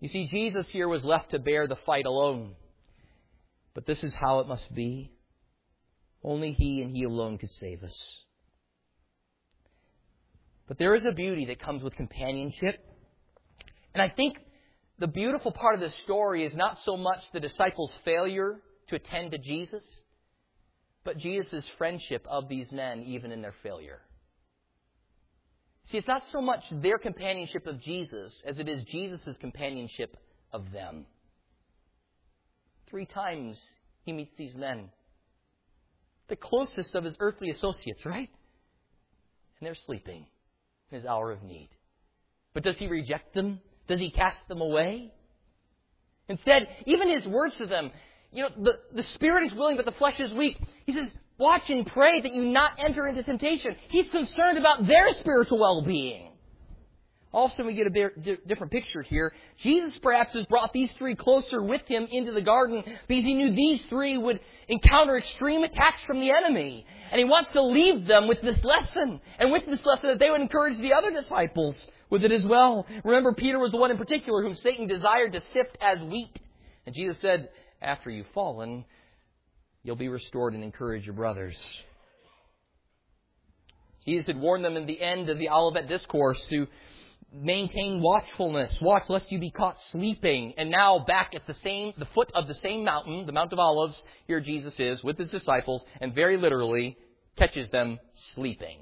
[0.00, 2.56] You see, Jesus here was left to bear the fight alone.
[3.74, 5.12] But this is how it must be.
[6.24, 7.96] Only He and He alone could save us.
[10.66, 12.84] But there is a beauty that comes with companionship.
[13.94, 14.36] And I think
[14.98, 18.56] the beautiful part of this story is not so much the disciples' failure
[18.88, 19.82] to attend to Jesus,
[21.04, 24.00] but Jesus' friendship of these men even in their failure.
[25.86, 30.16] See, it's not so much their companionship of Jesus as it is Jesus' companionship
[30.52, 31.06] of them.
[32.88, 33.60] Three times
[34.04, 34.90] he meets these men.
[36.28, 38.30] The closest of his earthly associates, right?
[39.58, 40.26] And they're sleeping
[40.90, 41.70] in his hour of need.
[42.54, 43.60] But does he reject them?
[43.88, 45.12] Does he cast them away?
[46.28, 47.90] Instead, even his words to them,
[48.32, 50.58] you know, the, the spirit is willing, but the flesh is weak.
[50.86, 51.08] He says,
[51.38, 53.76] watch and pray that you not enter into temptation.
[53.88, 56.30] He's concerned about their spiritual well-being.
[57.32, 59.32] Also, we get a different picture here.
[59.62, 63.54] Jesus perhaps has brought these three closer with him into the garden because he knew
[63.54, 66.84] these three would encounter extreme attacks from the enemy.
[67.10, 69.18] And he wants to leave them with this lesson.
[69.38, 72.86] And with this lesson that they would encourage the other disciples with it as well.
[73.02, 76.38] Remember, Peter was the one in particular whom Satan desired to sift as wheat.
[76.84, 77.48] And Jesus said,
[77.82, 78.84] after you've fallen,
[79.82, 81.56] you'll be restored and encourage your brothers.
[84.04, 86.66] Jesus had warned them in the end of the Olivet Discourse to
[87.32, 88.76] maintain watchfulness.
[88.80, 90.54] Watch lest you be caught sleeping.
[90.56, 93.58] And now back at the same, the foot of the same mountain, the Mount of
[93.58, 96.96] Olives, here Jesus is with his disciples and very literally
[97.36, 97.98] catches them
[98.34, 98.80] sleeping.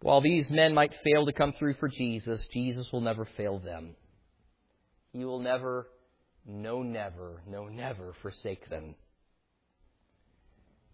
[0.00, 3.94] While these men might fail to come through for Jesus, Jesus will never fail them.
[5.12, 5.88] He will never,
[6.46, 8.94] no, never, no, never forsake them.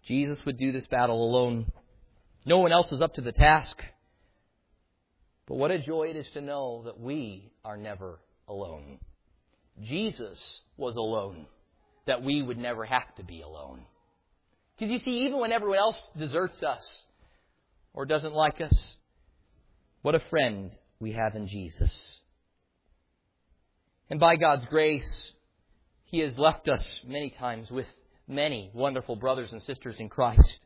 [0.03, 1.71] Jesus would do this battle alone.
[2.45, 3.81] No one else was up to the task.
[5.47, 8.99] But what a joy it is to know that we are never alone.
[9.81, 11.45] Jesus was alone,
[12.05, 13.81] that we would never have to be alone.
[14.77, 17.03] Because you see, even when everyone else deserts us
[17.93, 18.95] or doesn't like us,
[20.01, 22.18] what a friend we have in Jesus.
[24.09, 25.33] And by God's grace,
[26.05, 27.87] He has left us many times with
[28.27, 30.59] many wonderful brothers and sisters in Christ.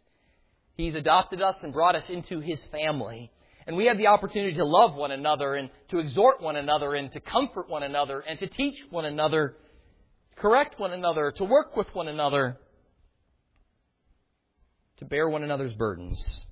[0.76, 3.32] He's adopted us and brought us into His family.
[3.68, 7.12] And we have the opportunity to love one another and to exhort one another and
[7.12, 9.56] to comfort one another and to teach one another,
[10.36, 12.58] correct one another, to work with one another,
[14.98, 16.46] to bear one another's burdens.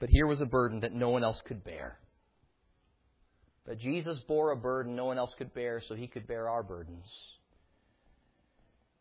[0.00, 1.98] But here was a burden that no one else could bear.
[3.66, 6.62] But Jesus bore a burden no one else could bear, so he could bear our
[6.62, 7.06] burdens.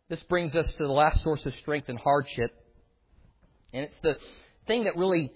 [0.09, 2.51] This brings us to the last source of strength and hardship.
[3.73, 4.17] And it's the
[4.67, 5.31] thing that really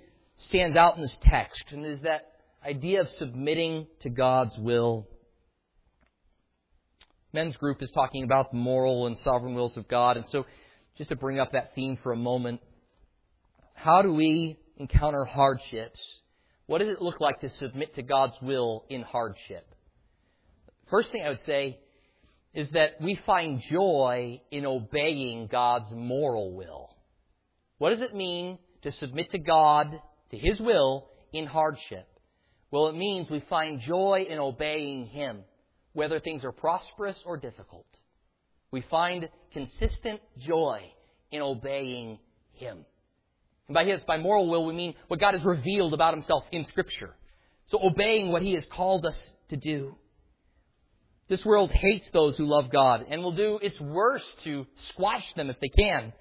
[0.48, 2.32] stands out in this text, and is that
[2.66, 5.08] idea of submitting to God's will.
[7.34, 10.46] Men's group is talking about the moral and sovereign wills of God, and so
[10.98, 12.62] just to bring up that theme for a moment,
[13.74, 16.00] how do we encounter hardships
[16.74, 19.76] what does it look like to submit to God's will in hardship?
[20.90, 21.78] First thing I would say
[22.56, 26.90] is that we find joy in obeying God's moral will.
[27.78, 30.02] What does it mean to submit to God,
[30.32, 32.08] to His will, in hardship?
[32.72, 35.44] Well, it means we find joy in obeying Him.
[35.94, 37.86] whether things are prosperous or difficult.
[38.72, 40.92] We find consistent joy
[41.30, 42.18] in obeying
[42.54, 42.84] Him.
[43.68, 46.66] And by His, by moral will, we mean what God has revealed about Himself in
[46.66, 47.16] Scripture.
[47.68, 49.18] So obeying what He has called us
[49.50, 49.96] to do.
[51.30, 55.50] This world hates those who love God and will do its worst to squash them
[55.50, 56.14] if they can.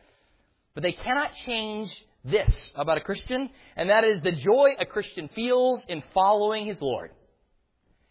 [0.75, 1.91] But they cannot change
[2.25, 6.81] this about a Christian, and that is the joy a Christian feels in following his
[6.81, 7.11] Lord.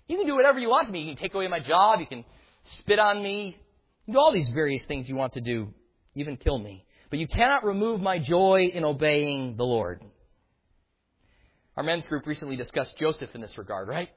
[0.08, 1.04] You can do whatever you want to me.
[1.04, 2.02] You can take away my job.
[2.02, 2.26] You can
[2.64, 3.46] spit on me.
[3.46, 5.74] You can do all these various things you want to do,
[6.16, 6.86] even kill me.
[7.12, 10.02] But you cannot remove my joy in obeying the Lord.
[11.76, 14.08] Our men's group recently discussed Joseph in this regard, right?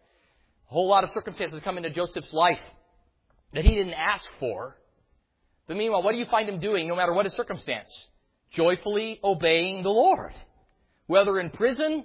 [0.70, 2.60] A whole lot of circumstances come into Joseph's life
[3.52, 4.76] that he didn't ask for.
[5.66, 7.90] But meanwhile, what do you find him doing no matter what his circumstance?
[8.52, 10.32] Joyfully obeying the Lord.
[11.08, 12.04] Whether in prison,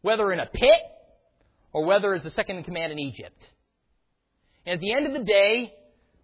[0.00, 0.80] whether in a pit,
[1.72, 3.40] or whether as the second in command in Egypt.
[4.66, 5.74] And at the end of the day,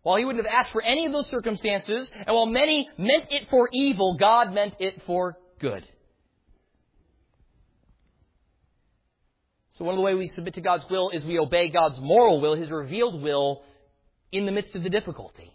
[0.03, 3.49] while he wouldn't have asked for any of those circumstances, and while many meant it
[3.51, 5.86] for evil, God meant it for good.
[9.70, 12.40] So one of the ways we submit to God's will is we obey God's moral
[12.40, 13.62] will, His revealed will,
[14.32, 15.55] in the midst of the difficulty.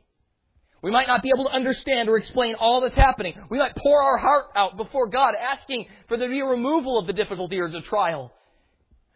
[0.81, 3.35] We might not be able to understand or explain all that's happening.
[3.49, 6.99] We might pour our heart out before God, asking for there to be a removal
[6.99, 8.33] of the difficulty or the trial.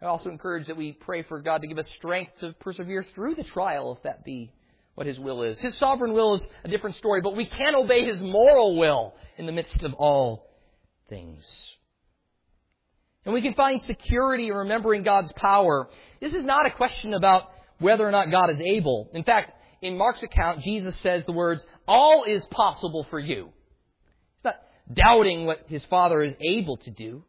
[0.00, 3.34] I also encourage that we pray for God to give us strength to persevere through
[3.34, 4.52] the trial, if that be
[4.98, 5.60] what His will is.
[5.60, 9.46] His sovereign will is a different story, but we can obey His moral will in
[9.46, 10.50] the midst of all
[11.08, 11.46] things.
[13.24, 15.88] And we can find security in remembering God's power.
[16.20, 17.44] This is not a question about
[17.78, 19.08] whether or not God is able.
[19.14, 23.50] In fact, in Mark's account, Jesus says the words, all is possible for you.
[24.34, 24.56] He's not
[24.92, 27.22] doubting what his Father is able to do.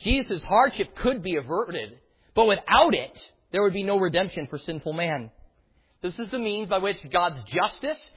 [0.00, 2.00] Jesus' hardship could be averted,
[2.34, 3.16] but without it,
[3.52, 5.30] there would be no redemption for sinful man.
[6.02, 8.10] This is the means by which God's justice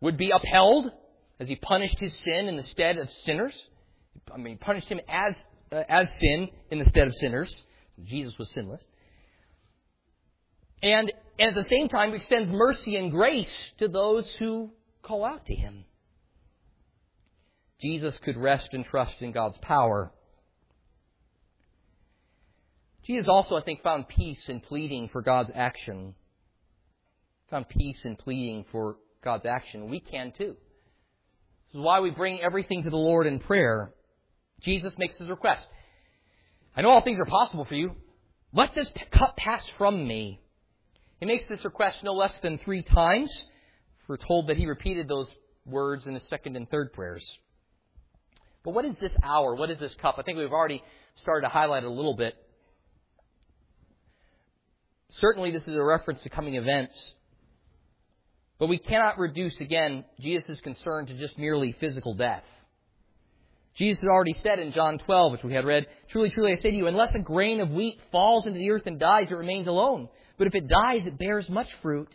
[0.00, 0.90] would be upheld
[1.40, 3.54] as he punished his sin in the stead of sinners.
[4.32, 5.36] I mean, punished him as
[5.70, 7.64] uh, as sin in the stead of sinners.
[8.04, 8.82] Jesus was sinless.
[10.82, 14.70] And, and at the same time extends mercy and grace to those who
[15.02, 15.84] call out to him.
[17.80, 20.12] Jesus could rest and trust in God's power.
[23.04, 26.14] Jesus also, I think, found peace in pleading for God's action.
[27.50, 29.88] Found peace in pleading for God's action.
[29.88, 30.56] We can too.
[31.66, 33.92] This is why we bring everything to the Lord in prayer.
[34.62, 35.66] Jesus makes his request.
[36.76, 37.92] I know all things are possible for you.
[38.52, 40.40] Let this cup pass from me.
[41.20, 43.30] He makes this request no less than three times.
[44.06, 45.30] We're told that he repeated those
[45.66, 47.24] words in his second and third prayers.
[48.64, 49.54] But what is this hour?
[49.54, 50.16] What is this cup?
[50.18, 50.82] I think we've already
[51.22, 52.34] started to highlight it a little bit.
[55.10, 56.94] Certainly, this is a reference to coming events.
[58.58, 62.42] But we cannot reduce, again, Jesus' concern to just merely physical death.
[63.76, 66.72] Jesus had already said in John 12, which we had read, Truly, truly, I say
[66.72, 69.68] to you, unless a grain of wheat falls into the earth and dies, it remains
[69.68, 70.08] alone.
[70.36, 72.08] But if it dies, it bears much fruit.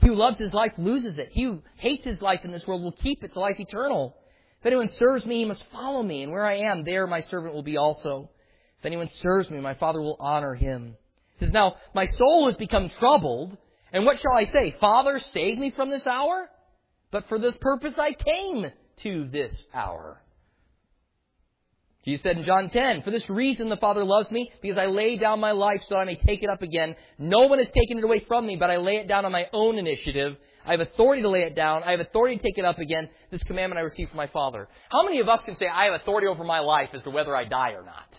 [0.00, 1.28] He who loves his life loses it.
[1.32, 4.16] He who hates his life in this world will keep it to life eternal.
[4.60, 7.52] If anyone serves me, he must follow me, and where I am, there my servant
[7.52, 8.30] will be also.
[8.78, 10.96] If anyone serves me, my Father will honor him.
[11.36, 13.56] He says, Now, my soul has become troubled,
[13.92, 14.74] and what shall I say?
[14.80, 16.48] Father, save me from this hour?
[17.10, 18.66] But for this purpose I came
[19.02, 20.22] to this hour.
[22.04, 25.16] Jesus said in John 10, For this reason the Father loves me, because I lay
[25.16, 26.96] down my life so I may take it up again.
[27.18, 29.46] No one has taken it away from me, but I lay it down on my
[29.52, 30.36] own initiative.
[30.66, 31.84] I have authority to lay it down.
[31.84, 33.08] I have authority to take it up again.
[33.30, 34.68] This commandment I received from my Father.
[34.90, 37.36] How many of us can say, I have authority over my life as to whether
[37.36, 38.18] I die or not?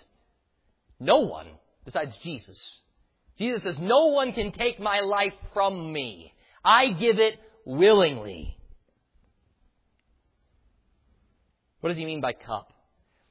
[0.99, 1.47] No one,
[1.83, 2.57] besides Jesus.
[3.37, 6.33] Jesus says, No one can take my life from me.
[6.63, 8.57] I give it willingly.
[11.81, 12.71] What does he mean by cup?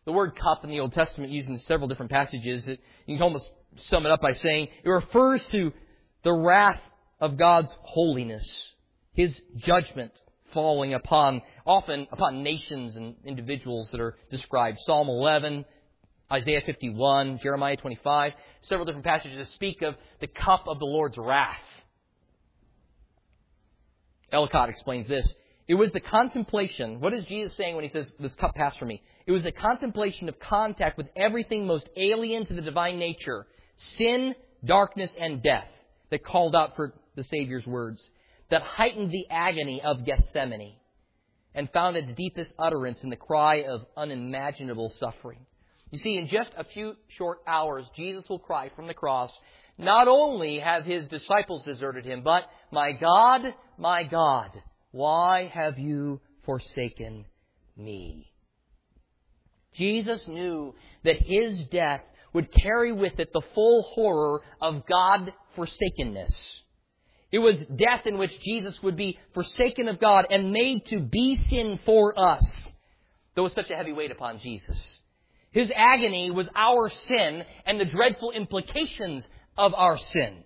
[0.05, 3.22] The word cup in the Old Testament used in several different passages, it, you can
[3.22, 3.46] almost
[3.76, 5.72] sum it up by saying it refers to
[6.24, 6.80] the wrath
[7.20, 8.46] of God's holiness,
[9.14, 10.12] His judgment
[10.53, 14.78] falling upon, often upon nations and individuals that are described.
[14.84, 15.64] Psalm 11,
[16.30, 18.32] Isaiah 51, Jeremiah 25,
[18.62, 21.56] several different passages that speak of the cup of the Lord's wrath.
[24.32, 25.34] Ellicott explains this.
[25.68, 27.00] It was the contemplation.
[27.00, 29.02] What is Jesus saying when he says, This cup passed from me?
[29.26, 33.46] It was the contemplation of contact with everything most alien to the divine nature
[33.76, 34.34] sin,
[34.64, 35.68] darkness, and death
[36.10, 38.00] that called out for the Savior's words,
[38.50, 40.76] that heightened the agony of Gethsemane
[41.54, 45.46] and found its deepest utterance in the cry of unimaginable suffering.
[45.93, 49.30] You see, in just a few short hours, Jesus will cry from the cross,
[49.76, 54.51] not only have his disciples deserted him, but, my God, my God,
[54.90, 57.26] why have you forsaken
[57.76, 58.32] me?
[59.74, 60.74] Jesus knew
[61.05, 62.01] that his death
[62.32, 66.62] would carry with it the full horror of God forsakenness.
[67.30, 71.43] It was death in which Jesus would be forsaken of God and made to be
[71.51, 72.43] sin for us.
[73.34, 75.01] There was such a heavy weight upon Jesus.
[75.53, 79.26] His agony was our sin and the dreadful implications
[79.57, 80.44] of our sin.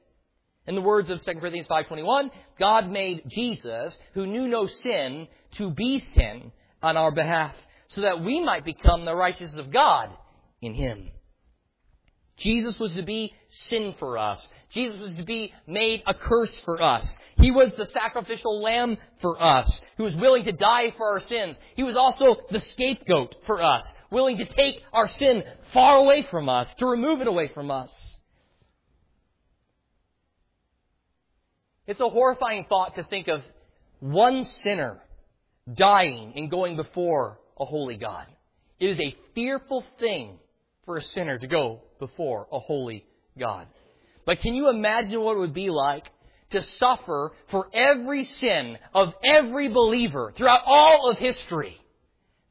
[0.67, 5.71] In the words of 2 Corinthians 5.21, God made Jesus, who knew no sin, to
[5.71, 6.51] be sin
[6.83, 7.55] on our behalf,
[7.89, 10.11] so that we might become the righteousness of God
[10.61, 11.11] in Him.
[12.37, 13.33] Jesus was to be
[13.71, 14.47] sin for us.
[14.71, 17.19] Jesus was to be made a curse for us.
[17.39, 21.57] He was the sacrificial lamb for us, who was willing to die for our sins.
[21.77, 26.49] He was also the scapegoat for us, willing to take our sin far away from
[26.49, 28.19] us, to remove it away from us.
[31.87, 33.43] It's a horrifying thought to think of
[34.01, 34.99] one sinner
[35.73, 38.27] dying and going before a holy God.
[38.79, 40.39] It is a fearful thing
[40.87, 43.05] for a sinner to go before a holy
[43.39, 43.67] God.
[44.25, 46.11] But can you imagine what it would be like
[46.51, 51.77] to suffer for every sin of every believer throughout all of history?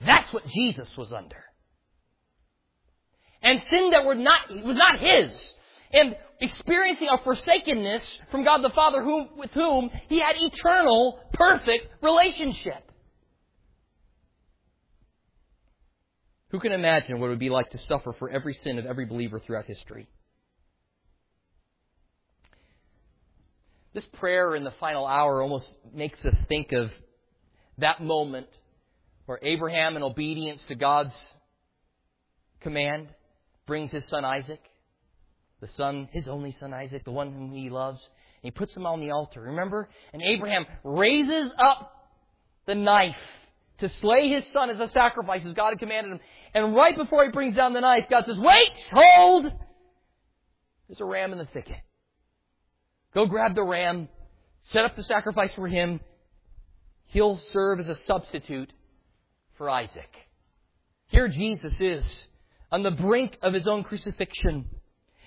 [0.06, 1.44] That's what Jesus was under.
[3.42, 5.54] And sin that were not, was not his.
[5.94, 11.88] And experiencing a forsakenness from God the Father whom, with whom he had eternal, perfect
[12.02, 12.85] relationship.
[16.56, 19.06] Who can imagine what it would be like to suffer for every sin of every
[19.06, 20.08] believer throughout history?
[23.94, 26.92] This prayer in the final hour almost makes us think of
[27.80, 28.48] that moment
[29.26, 31.14] where Abraham, in obedience to God's
[32.62, 33.14] command,
[33.68, 34.62] brings his son Isaac,
[35.60, 38.00] the son, his only son Isaac, the one whom he loves,
[38.42, 39.42] and he puts him on the altar.
[39.42, 39.90] Remember?
[40.14, 41.92] And Abraham raises up
[42.66, 43.18] the knife
[43.80, 46.20] to slay his son as a sacrifice as God had commanded him.
[46.56, 49.52] And right before he brings down the knife, God says, wait, hold!
[50.88, 51.76] There's a ram in the thicket.
[53.14, 54.08] Go grab the ram,
[54.62, 56.00] set up the sacrifice for him.
[57.08, 58.72] He'll serve as a substitute
[59.58, 60.10] for Isaac.
[61.08, 62.28] Here Jesus is
[62.72, 64.66] on the brink of his own crucifixion.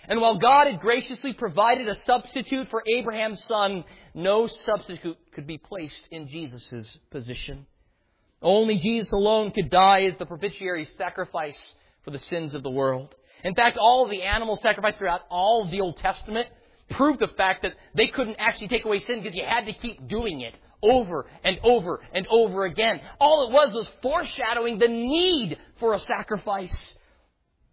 [0.09, 5.59] And while God had graciously provided a substitute for Abraham's son, no substitute could be
[5.59, 7.67] placed in Jesus' position.
[8.41, 11.75] Only Jesus alone could die as the propitiatory sacrifice
[12.05, 13.15] for the sins of the world.
[13.45, 16.49] In fact, all of the animal sacrifices throughout all of the Old Testament
[16.91, 20.09] prove the fact that they couldn't actually take away sin because you had to keep
[20.09, 23.01] doing it over and over and over again.
[23.21, 26.97] All it was was foreshadowing the need for a sacrifice.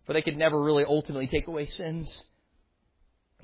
[0.06, 2.26] For they could never really ultimately take away sins.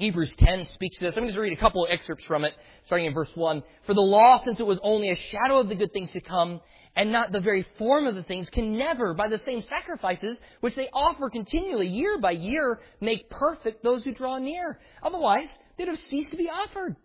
[0.01, 1.13] Hebrews 10 speaks to this.
[1.15, 2.53] I'm going to read a couple of excerpts from it,
[2.87, 3.61] starting in verse 1.
[3.85, 6.59] For the law, since it was only a shadow of the good things to come,
[6.95, 10.75] and not the very form of the things, can never, by the same sacrifices which
[10.75, 14.79] they offer continually, year by year, make perfect those who draw near.
[15.03, 15.47] Otherwise,
[15.77, 16.95] they'd have ceased to be offered.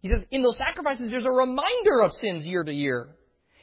[0.00, 3.10] He says, in those sacrifices, there's a reminder of sins year to year.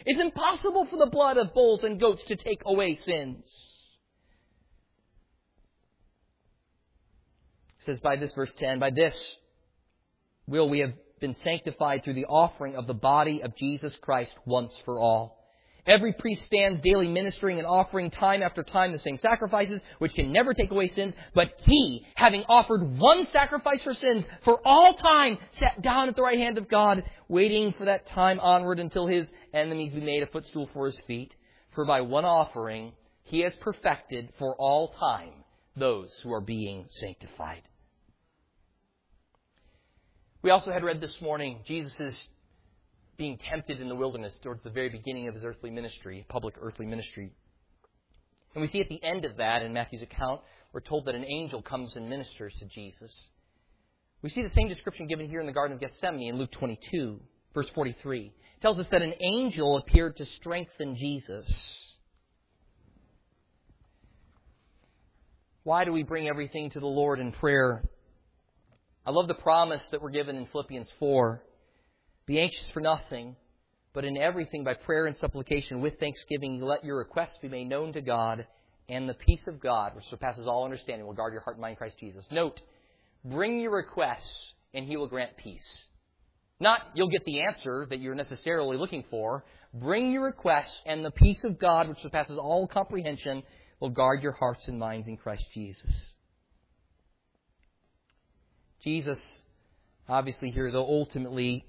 [0.06, 3.44] It's impossible for the blood of bulls and goats to take away sins.
[7.77, 9.16] He says by this verse 10, by this
[10.46, 14.78] will we have been sanctified through the offering of the body of Jesus Christ once
[14.86, 15.38] for all.
[15.86, 20.34] Every priest stands daily ministering and offering time after time the same sacrifices, which can
[20.34, 21.14] never take away sins.
[21.34, 26.22] But he, having offered one sacrifice for sins for all time, sat down at the
[26.22, 30.28] right hand of God, waiting for that time onward until his enemies be made a
[30.28, 31.34] footstool for his feet.
[31.74, 32.92] For by one offering,
[33.24, 35.32] he has perfected for all time
[35.78, 37.62] those who are being sanctified.
[40.44, 42.16] We also had read this morning Jesus
[43.18, 46.86] being tempted in the wilderness towards the very beginning of his earthly ministry, public earthly
[46.86, 47.34] ministry.
[48.54, 50.42] And we see at the end of that in Matthew's account,
[50.74, 53.30] we're told that an angel comes and ministers to Jesus.
[54.22, 57.20] We see the same description given here in the Garden of Gethsemane in Luke 22,
[57.54, 58.26] verse 43.
[58.26, 61.96] It tells us that an angel appeared to strengthen Jesus.
[65.64, 67.84] Why do we bring everything to the Lord in prayer?
[69.08, 71.42] I love the promise that we're given in Philippians 4.
[72.26, 73.38] Be anxious for nothing,
[73.94, 77.94] but in everything by prayer and supplication with thanksgiving, let your requests be made known
[77.94, 78.46] to God,
[78.90, 81.72] and the peace of God, which surpasses all understanding, will guard your heart and mind
[81.72, 82.28] in Christ Jesus.
[82.34, 82.62] Note,
[83.24, 85.86] bring your requests, and He will grant peace.
[86.60, 89.46] Not you'll get the answer that you're necessarily looking for.
[89.74, 93.44] Bring your requests, and the peace of God, which surpasses all comprehension,
[93.80, 96.14] will guard your hearts and minds in Christ Jesus.
[98.84, 99.20] Jesus,
[100.08, 101.66] obviously, here, though, ultimately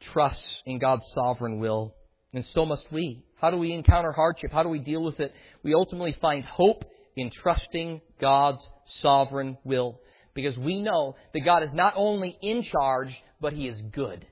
[0.00, 1.94] trusts in God's sovereign will.
[2.32, 3.24] And so must we.
[3.40, 4.52] How do we encounter hardship?
[4.52, 5.32] How do we deal with it?
[5.62, 6.84] We ultimately find hope
[7.16, 8.66] in trusting God's
[9.00, 10.00] sovereign will.
[10.34, 14.26] Because we know that God is not only in charge, but He is good.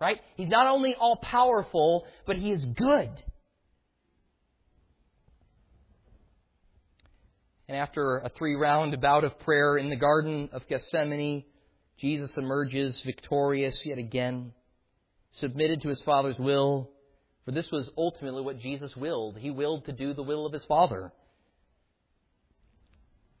[0.00, 0.20] Right?
[0.36, 3.10] He's not only all powerful, but He is good.
[7.68, 11.44] And after a three round bout of prayer in the Garden of Gethsemane,
[11.98, 14.52] Jesus emerges victorious yet again,
[15.32, 16.90] submitted to his Father's will,
[17.44, 19.38] for this was ultimately what Jesus willed.
[19.38, 21.12] He willed to do the will of his Father.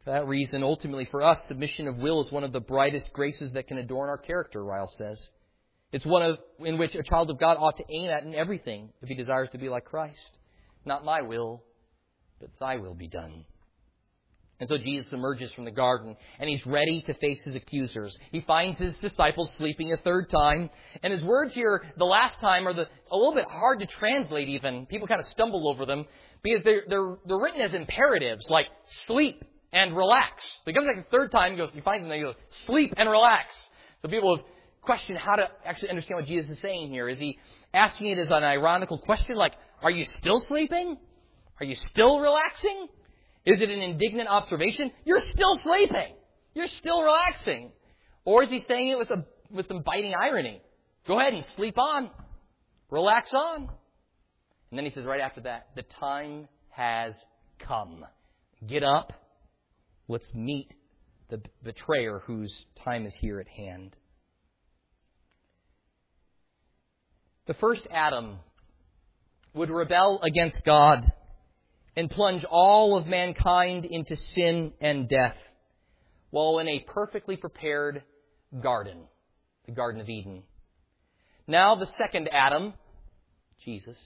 [0.04, 3.52] For that reason, ultimately for us, submission of will is one of the brightest graces
[3.52, 5.24] that can adorn our character, Ryle says.
[5.92, 8.88] It's one of, in which a child of God ought to aim at in everything
[9.02, 10.18] if he desires to be like Christ.
[10.84, 11.62] Not my will,
[12.40, 13.44] but thy will be done.
[14.62, 18.16] And so Jesus emerges from the garden and he's ready to face his accusers.
[18.30, 20.70] He finds his disciples sleeping a third time.
[21.02, 24.48] And his words here, the last time, are the, a little bit hard to translate
[24.48, 24.86] even.
[24.86, 26.04] People kind of stumble over them
[26.44, 28.66] because they're, they're, they're written as imperatives like
[29.08, 30.44] sleep and relax.
[30.64, 32.36] So he comes back a third time, he goes, he finds them, and he goes,
[32.66, 33.52] sleep and relax.
[34.00, 34.46] So people have
[34.80, 37.08] questioned how to actually understand what Jesus is saying here.
[37.08, 37.36] Is he
[37.74, 40.98] asking it as an ironical question like, are you still sleeping?
[41.58, 42.86] Are you still relaxing?
[43.44, 44.92] Is it an indignant observation?
[45.04, 46.14] You're still sleeping.
[46.54, 47.72] You're still relaxing.
[48.24, 50.60] Or is he saying it with, a, with some biting irony?
[51.06, 52.10] Go ahead and sleep on.
[52.90, 53.68] Relax on.
[54.70, 57.14] And then he says right after that, the time has
[57.58, 58.04] come.
[58.66, 59.12] Get up.
[60.08, 60.72] Let's meet
[61.28, 63.96] the betrayer whose time is here at hand.
[67.46, 68.36] The first Adam
[69.54, 71.10] would rebel against God
[71.96, 75.36] and plunge all of mankind into sin and death,
[76.30, 78.02] while in a perfectly prepared
[78.60, 78.98] garden,
[79.66, 80.42] the Garden of Eden.
[81.46, 82.74] Now the second Adam,
[83.64, 83.98] Jesus,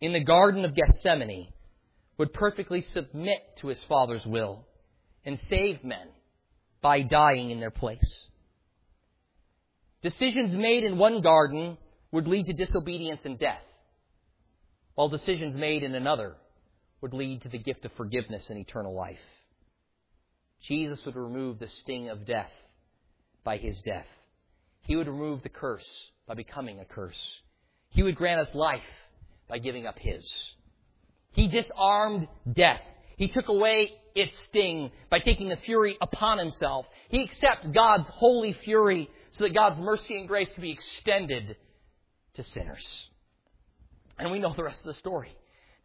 [0.00, 1.52] in the Garden of Gethsemane,
[2.18, 4.66] would perfectly submit to his Father's will
[5.24, 6.08] and save men
[6.80, 8.00] by dying in their place.
[10.02, 11.78] Decisions made in one garden
[12.10, 13.62] would lead to disobedience and death,
[14.94, 16.34] while decisions made in another
[17.02, 19.18] would lead to the gift of forgiveness and eternal life.
[20.62, 22.52] Jesus would remove the sting of death
[23.44, 24.06] by his death.
[24.82, 25.88] He would remove the curse
[26.26, 27.40] by becoming a curse.
[27.90, 28.80] He would grant us life
[29.48, 30.24] by giving up his.
[31.32, 32.80] He disarmed death.
[33.16, 36.86] He took away its sting by taking the fury upon himself.
[37.08, 41.56] He accepted God's holy fury so that God's mercy and grace could be extended
[42.34, 43.08] to sinners.
[44.18, 45.34] And we know the rest of the story.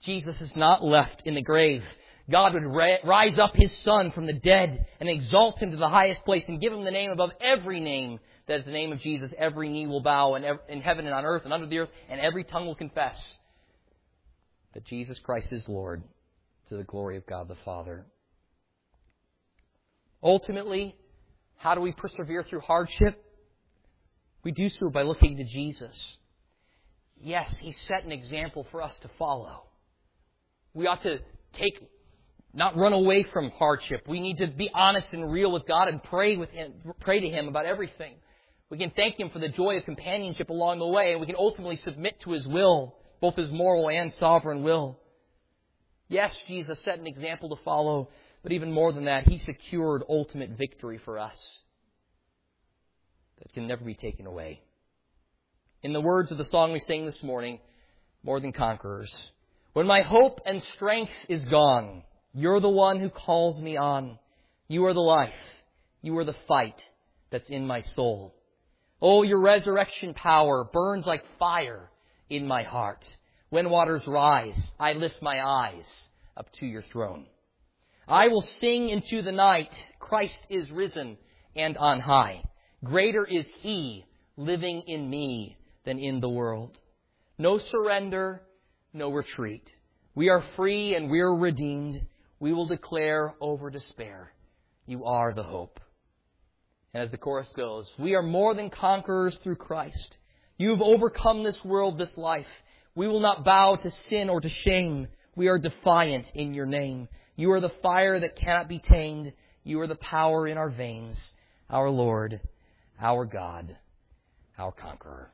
[0.04, 1.84] Jesus is not left in the grave.
[2.30, 6.26] God would rise up his son from the dead and exalt him to the highest
[6.26, 8.20] place and give him the name above every name.
[8.48, 9.34] That is the name of Jesus.
[9.38, 12.44] Every knee will bow in heaven and on earth and under the earth, and every
[12.44, 13.38] tongue will confess
[14.74, 16.04] that Jesus Christ is Lord
[16.70, 18.06] to the glory of God the Father.
[20.22, 20.96] Ultimately,
[21.58, 23.24] how do we persevere through hardship?
[24.44, 26.18] We do so by looking to Jesus.
[27.20, 29.64] Yes, He set an example for us to follow.
[30.78, 31.18] We ought to
[31.54, 31.82] take,
[32.54, 34.08] not run away from hardship.
[34.08, 37.28] We need to be honest and real with God and pray with Him, pray to
[37.28, 38.14] Him about everything.
[38.70, 41.36] We can thank Him for the joy of companionship along the way, and we can
[41.36, 45.00] ultimately submit to His will, both His moral and sovereign will.
[46.10, 48.10] Yes, Jesus set an example to follow,
[48.44, 51.40] but even more than that, He secured ultimate victory for us
[53.40, 54.62] that can never be taken away.
[55.82, 57.58] In the words of the song we sang this morning,
[58.22, 59.12] more than conquerors.
[59.78, 62.02] When my hope and strength is gone,
[62.34, 64.18] you're the one who calls me on.
[64.68, 65.30] You are the life.
[66.02, 66.82] You are the fight
[67.30, 68.34] that's in my soul.
[69.04, 71.92] Oh, your resurrection power burns like fire
[72.28, 73.06] in my heart.
[73.52, 75.86] When waters rise, I lift my eyes
[76.36, 77.28] up to your throne.
[78.08, 81.20] I will sing into the night, Christ is risen
[81.56, 82.42] and on high.
[82.84, 84.06] Greater is he
[84.38, 85.56] living in me
[85.86, 86.80] than in the world.
[87.38, 88.42] No surrender,
[88.94, 89.70] no retreat.
[90.16, 92.02] We are free and we're redeemed.
[92.40, 94.34] We will declare over despair,
[94.86, 95.80] You are the hope.
[96.94, 100.18] And as the chorus goes, we are more than conquerors through Christ.
[100.58, 102.48] You have overcome this world, this life.
[102.96, 105.08] We will not bow to sin or to shame.
[105.36, 107.08] We are defiant in your name.
[107.36, 109.34] You are the fire that cannot be tamed.
[109.64, 111.36] You are the power in our veins,
[111.70, 112.40] our Lord,
[113.00, 113.78] our God,
[114.58, 115.30] our conqueror.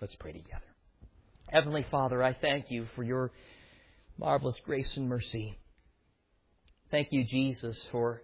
[0.00, 0.69] Let's pray together.
[1.50, 3.32] Heavenly Father, I thank you for your
[4.16, 5.58] marvelous grace and mercy.
[6.92, 8.22] Thank you, Jesus, for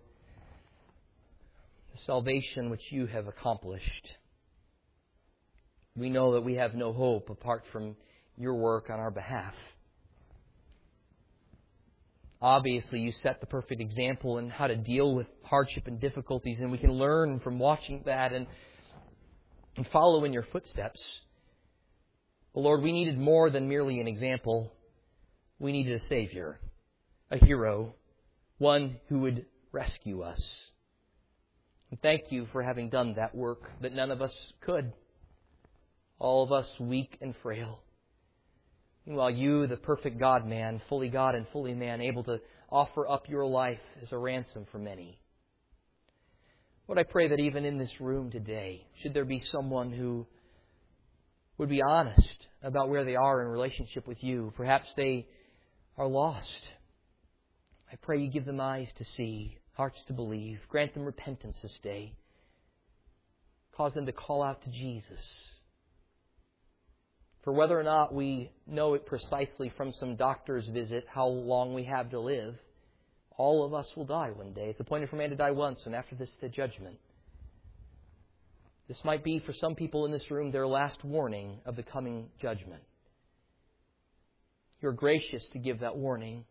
[1.93, 4.13] the salvation which you have accomplished.
[5.97, 7.97] We know that we have no hope apart from
[8.37, 9.55] your work on our behalf.
[12.41, 16.71] Obviously, you set the perfect example in how to deal with hardship and difficulties, and
[16.71, 18.47] we can learn from watching that and,
[19.77, 21.03] and follow in your footsteps.
[22.57, 24.73] But Lord, we needed more than merely an example.
[25.59, 26.59] We needed a Savior,
[27.31, 27.95] a hero,
[28.57, 30.43] one who would rescue us.
[31.91, 34.33] And thank you for having done that work that none of us
[34.63, 34.95] could.
[36.19, 37.83] All of us weak and frail.
[39.05, 42.41] Meanwhile, you, the perfect God man, fully God and fully man, able to
[42.71, 45.21] offer up your life as a ransom for many.
[46.89, 50.27] Lord, I pray that even in this room today, should there be someone who
[51.59, 55.27] would be honest about where they are in relationship with you, perhaps they
[55.97, 56.49] are lost.
[57.91, 61.79] I pray you give them eyes to see, hearts to believe, grant them repentance this
[61.83, 62.15] day,
[63.77, 65.21] cause them to call out to Jesus.
[67.45, 71.85] For whether or not we know it precisely from some doctor's visit how long we
[71.85, 72.57] have to live,
[73.37, 74.71] all of us will die one day.
[74.71, 76.97] It's appointed for man to die once, and after this, the judgment.
[78.89, 82.29] This might be, for some people in this room, their last warning of the coming
[82.41, 82.83] judgment.
[84.81, 86.45] You're gracious to give that warning.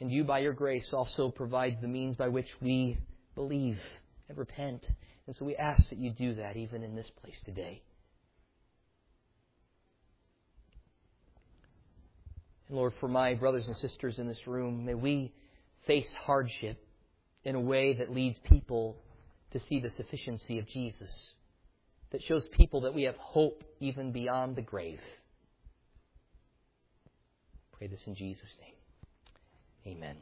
[0.00, 2.96] And you, by your grace, also provide the means by which we
[3.34, 3.78] believe
[4.28, 4.84] and repent.
[5.26, 7.82] And so we ask that you do that even in this place today.
[12.68, 15.32] And Lord, for my brothers and sisters in this room, may we
[15.86, 16.82] face hardship
[17.44, 18.96] in a way that leads people
[19.52, 21.34] to see the sufficiency of Jesus,
[22.10, 25.00] that shows people that we have hope even beyond the grave.
[27.72, 29.96] Pray this in Jesus' name.
[29.96, 30.16] Amen.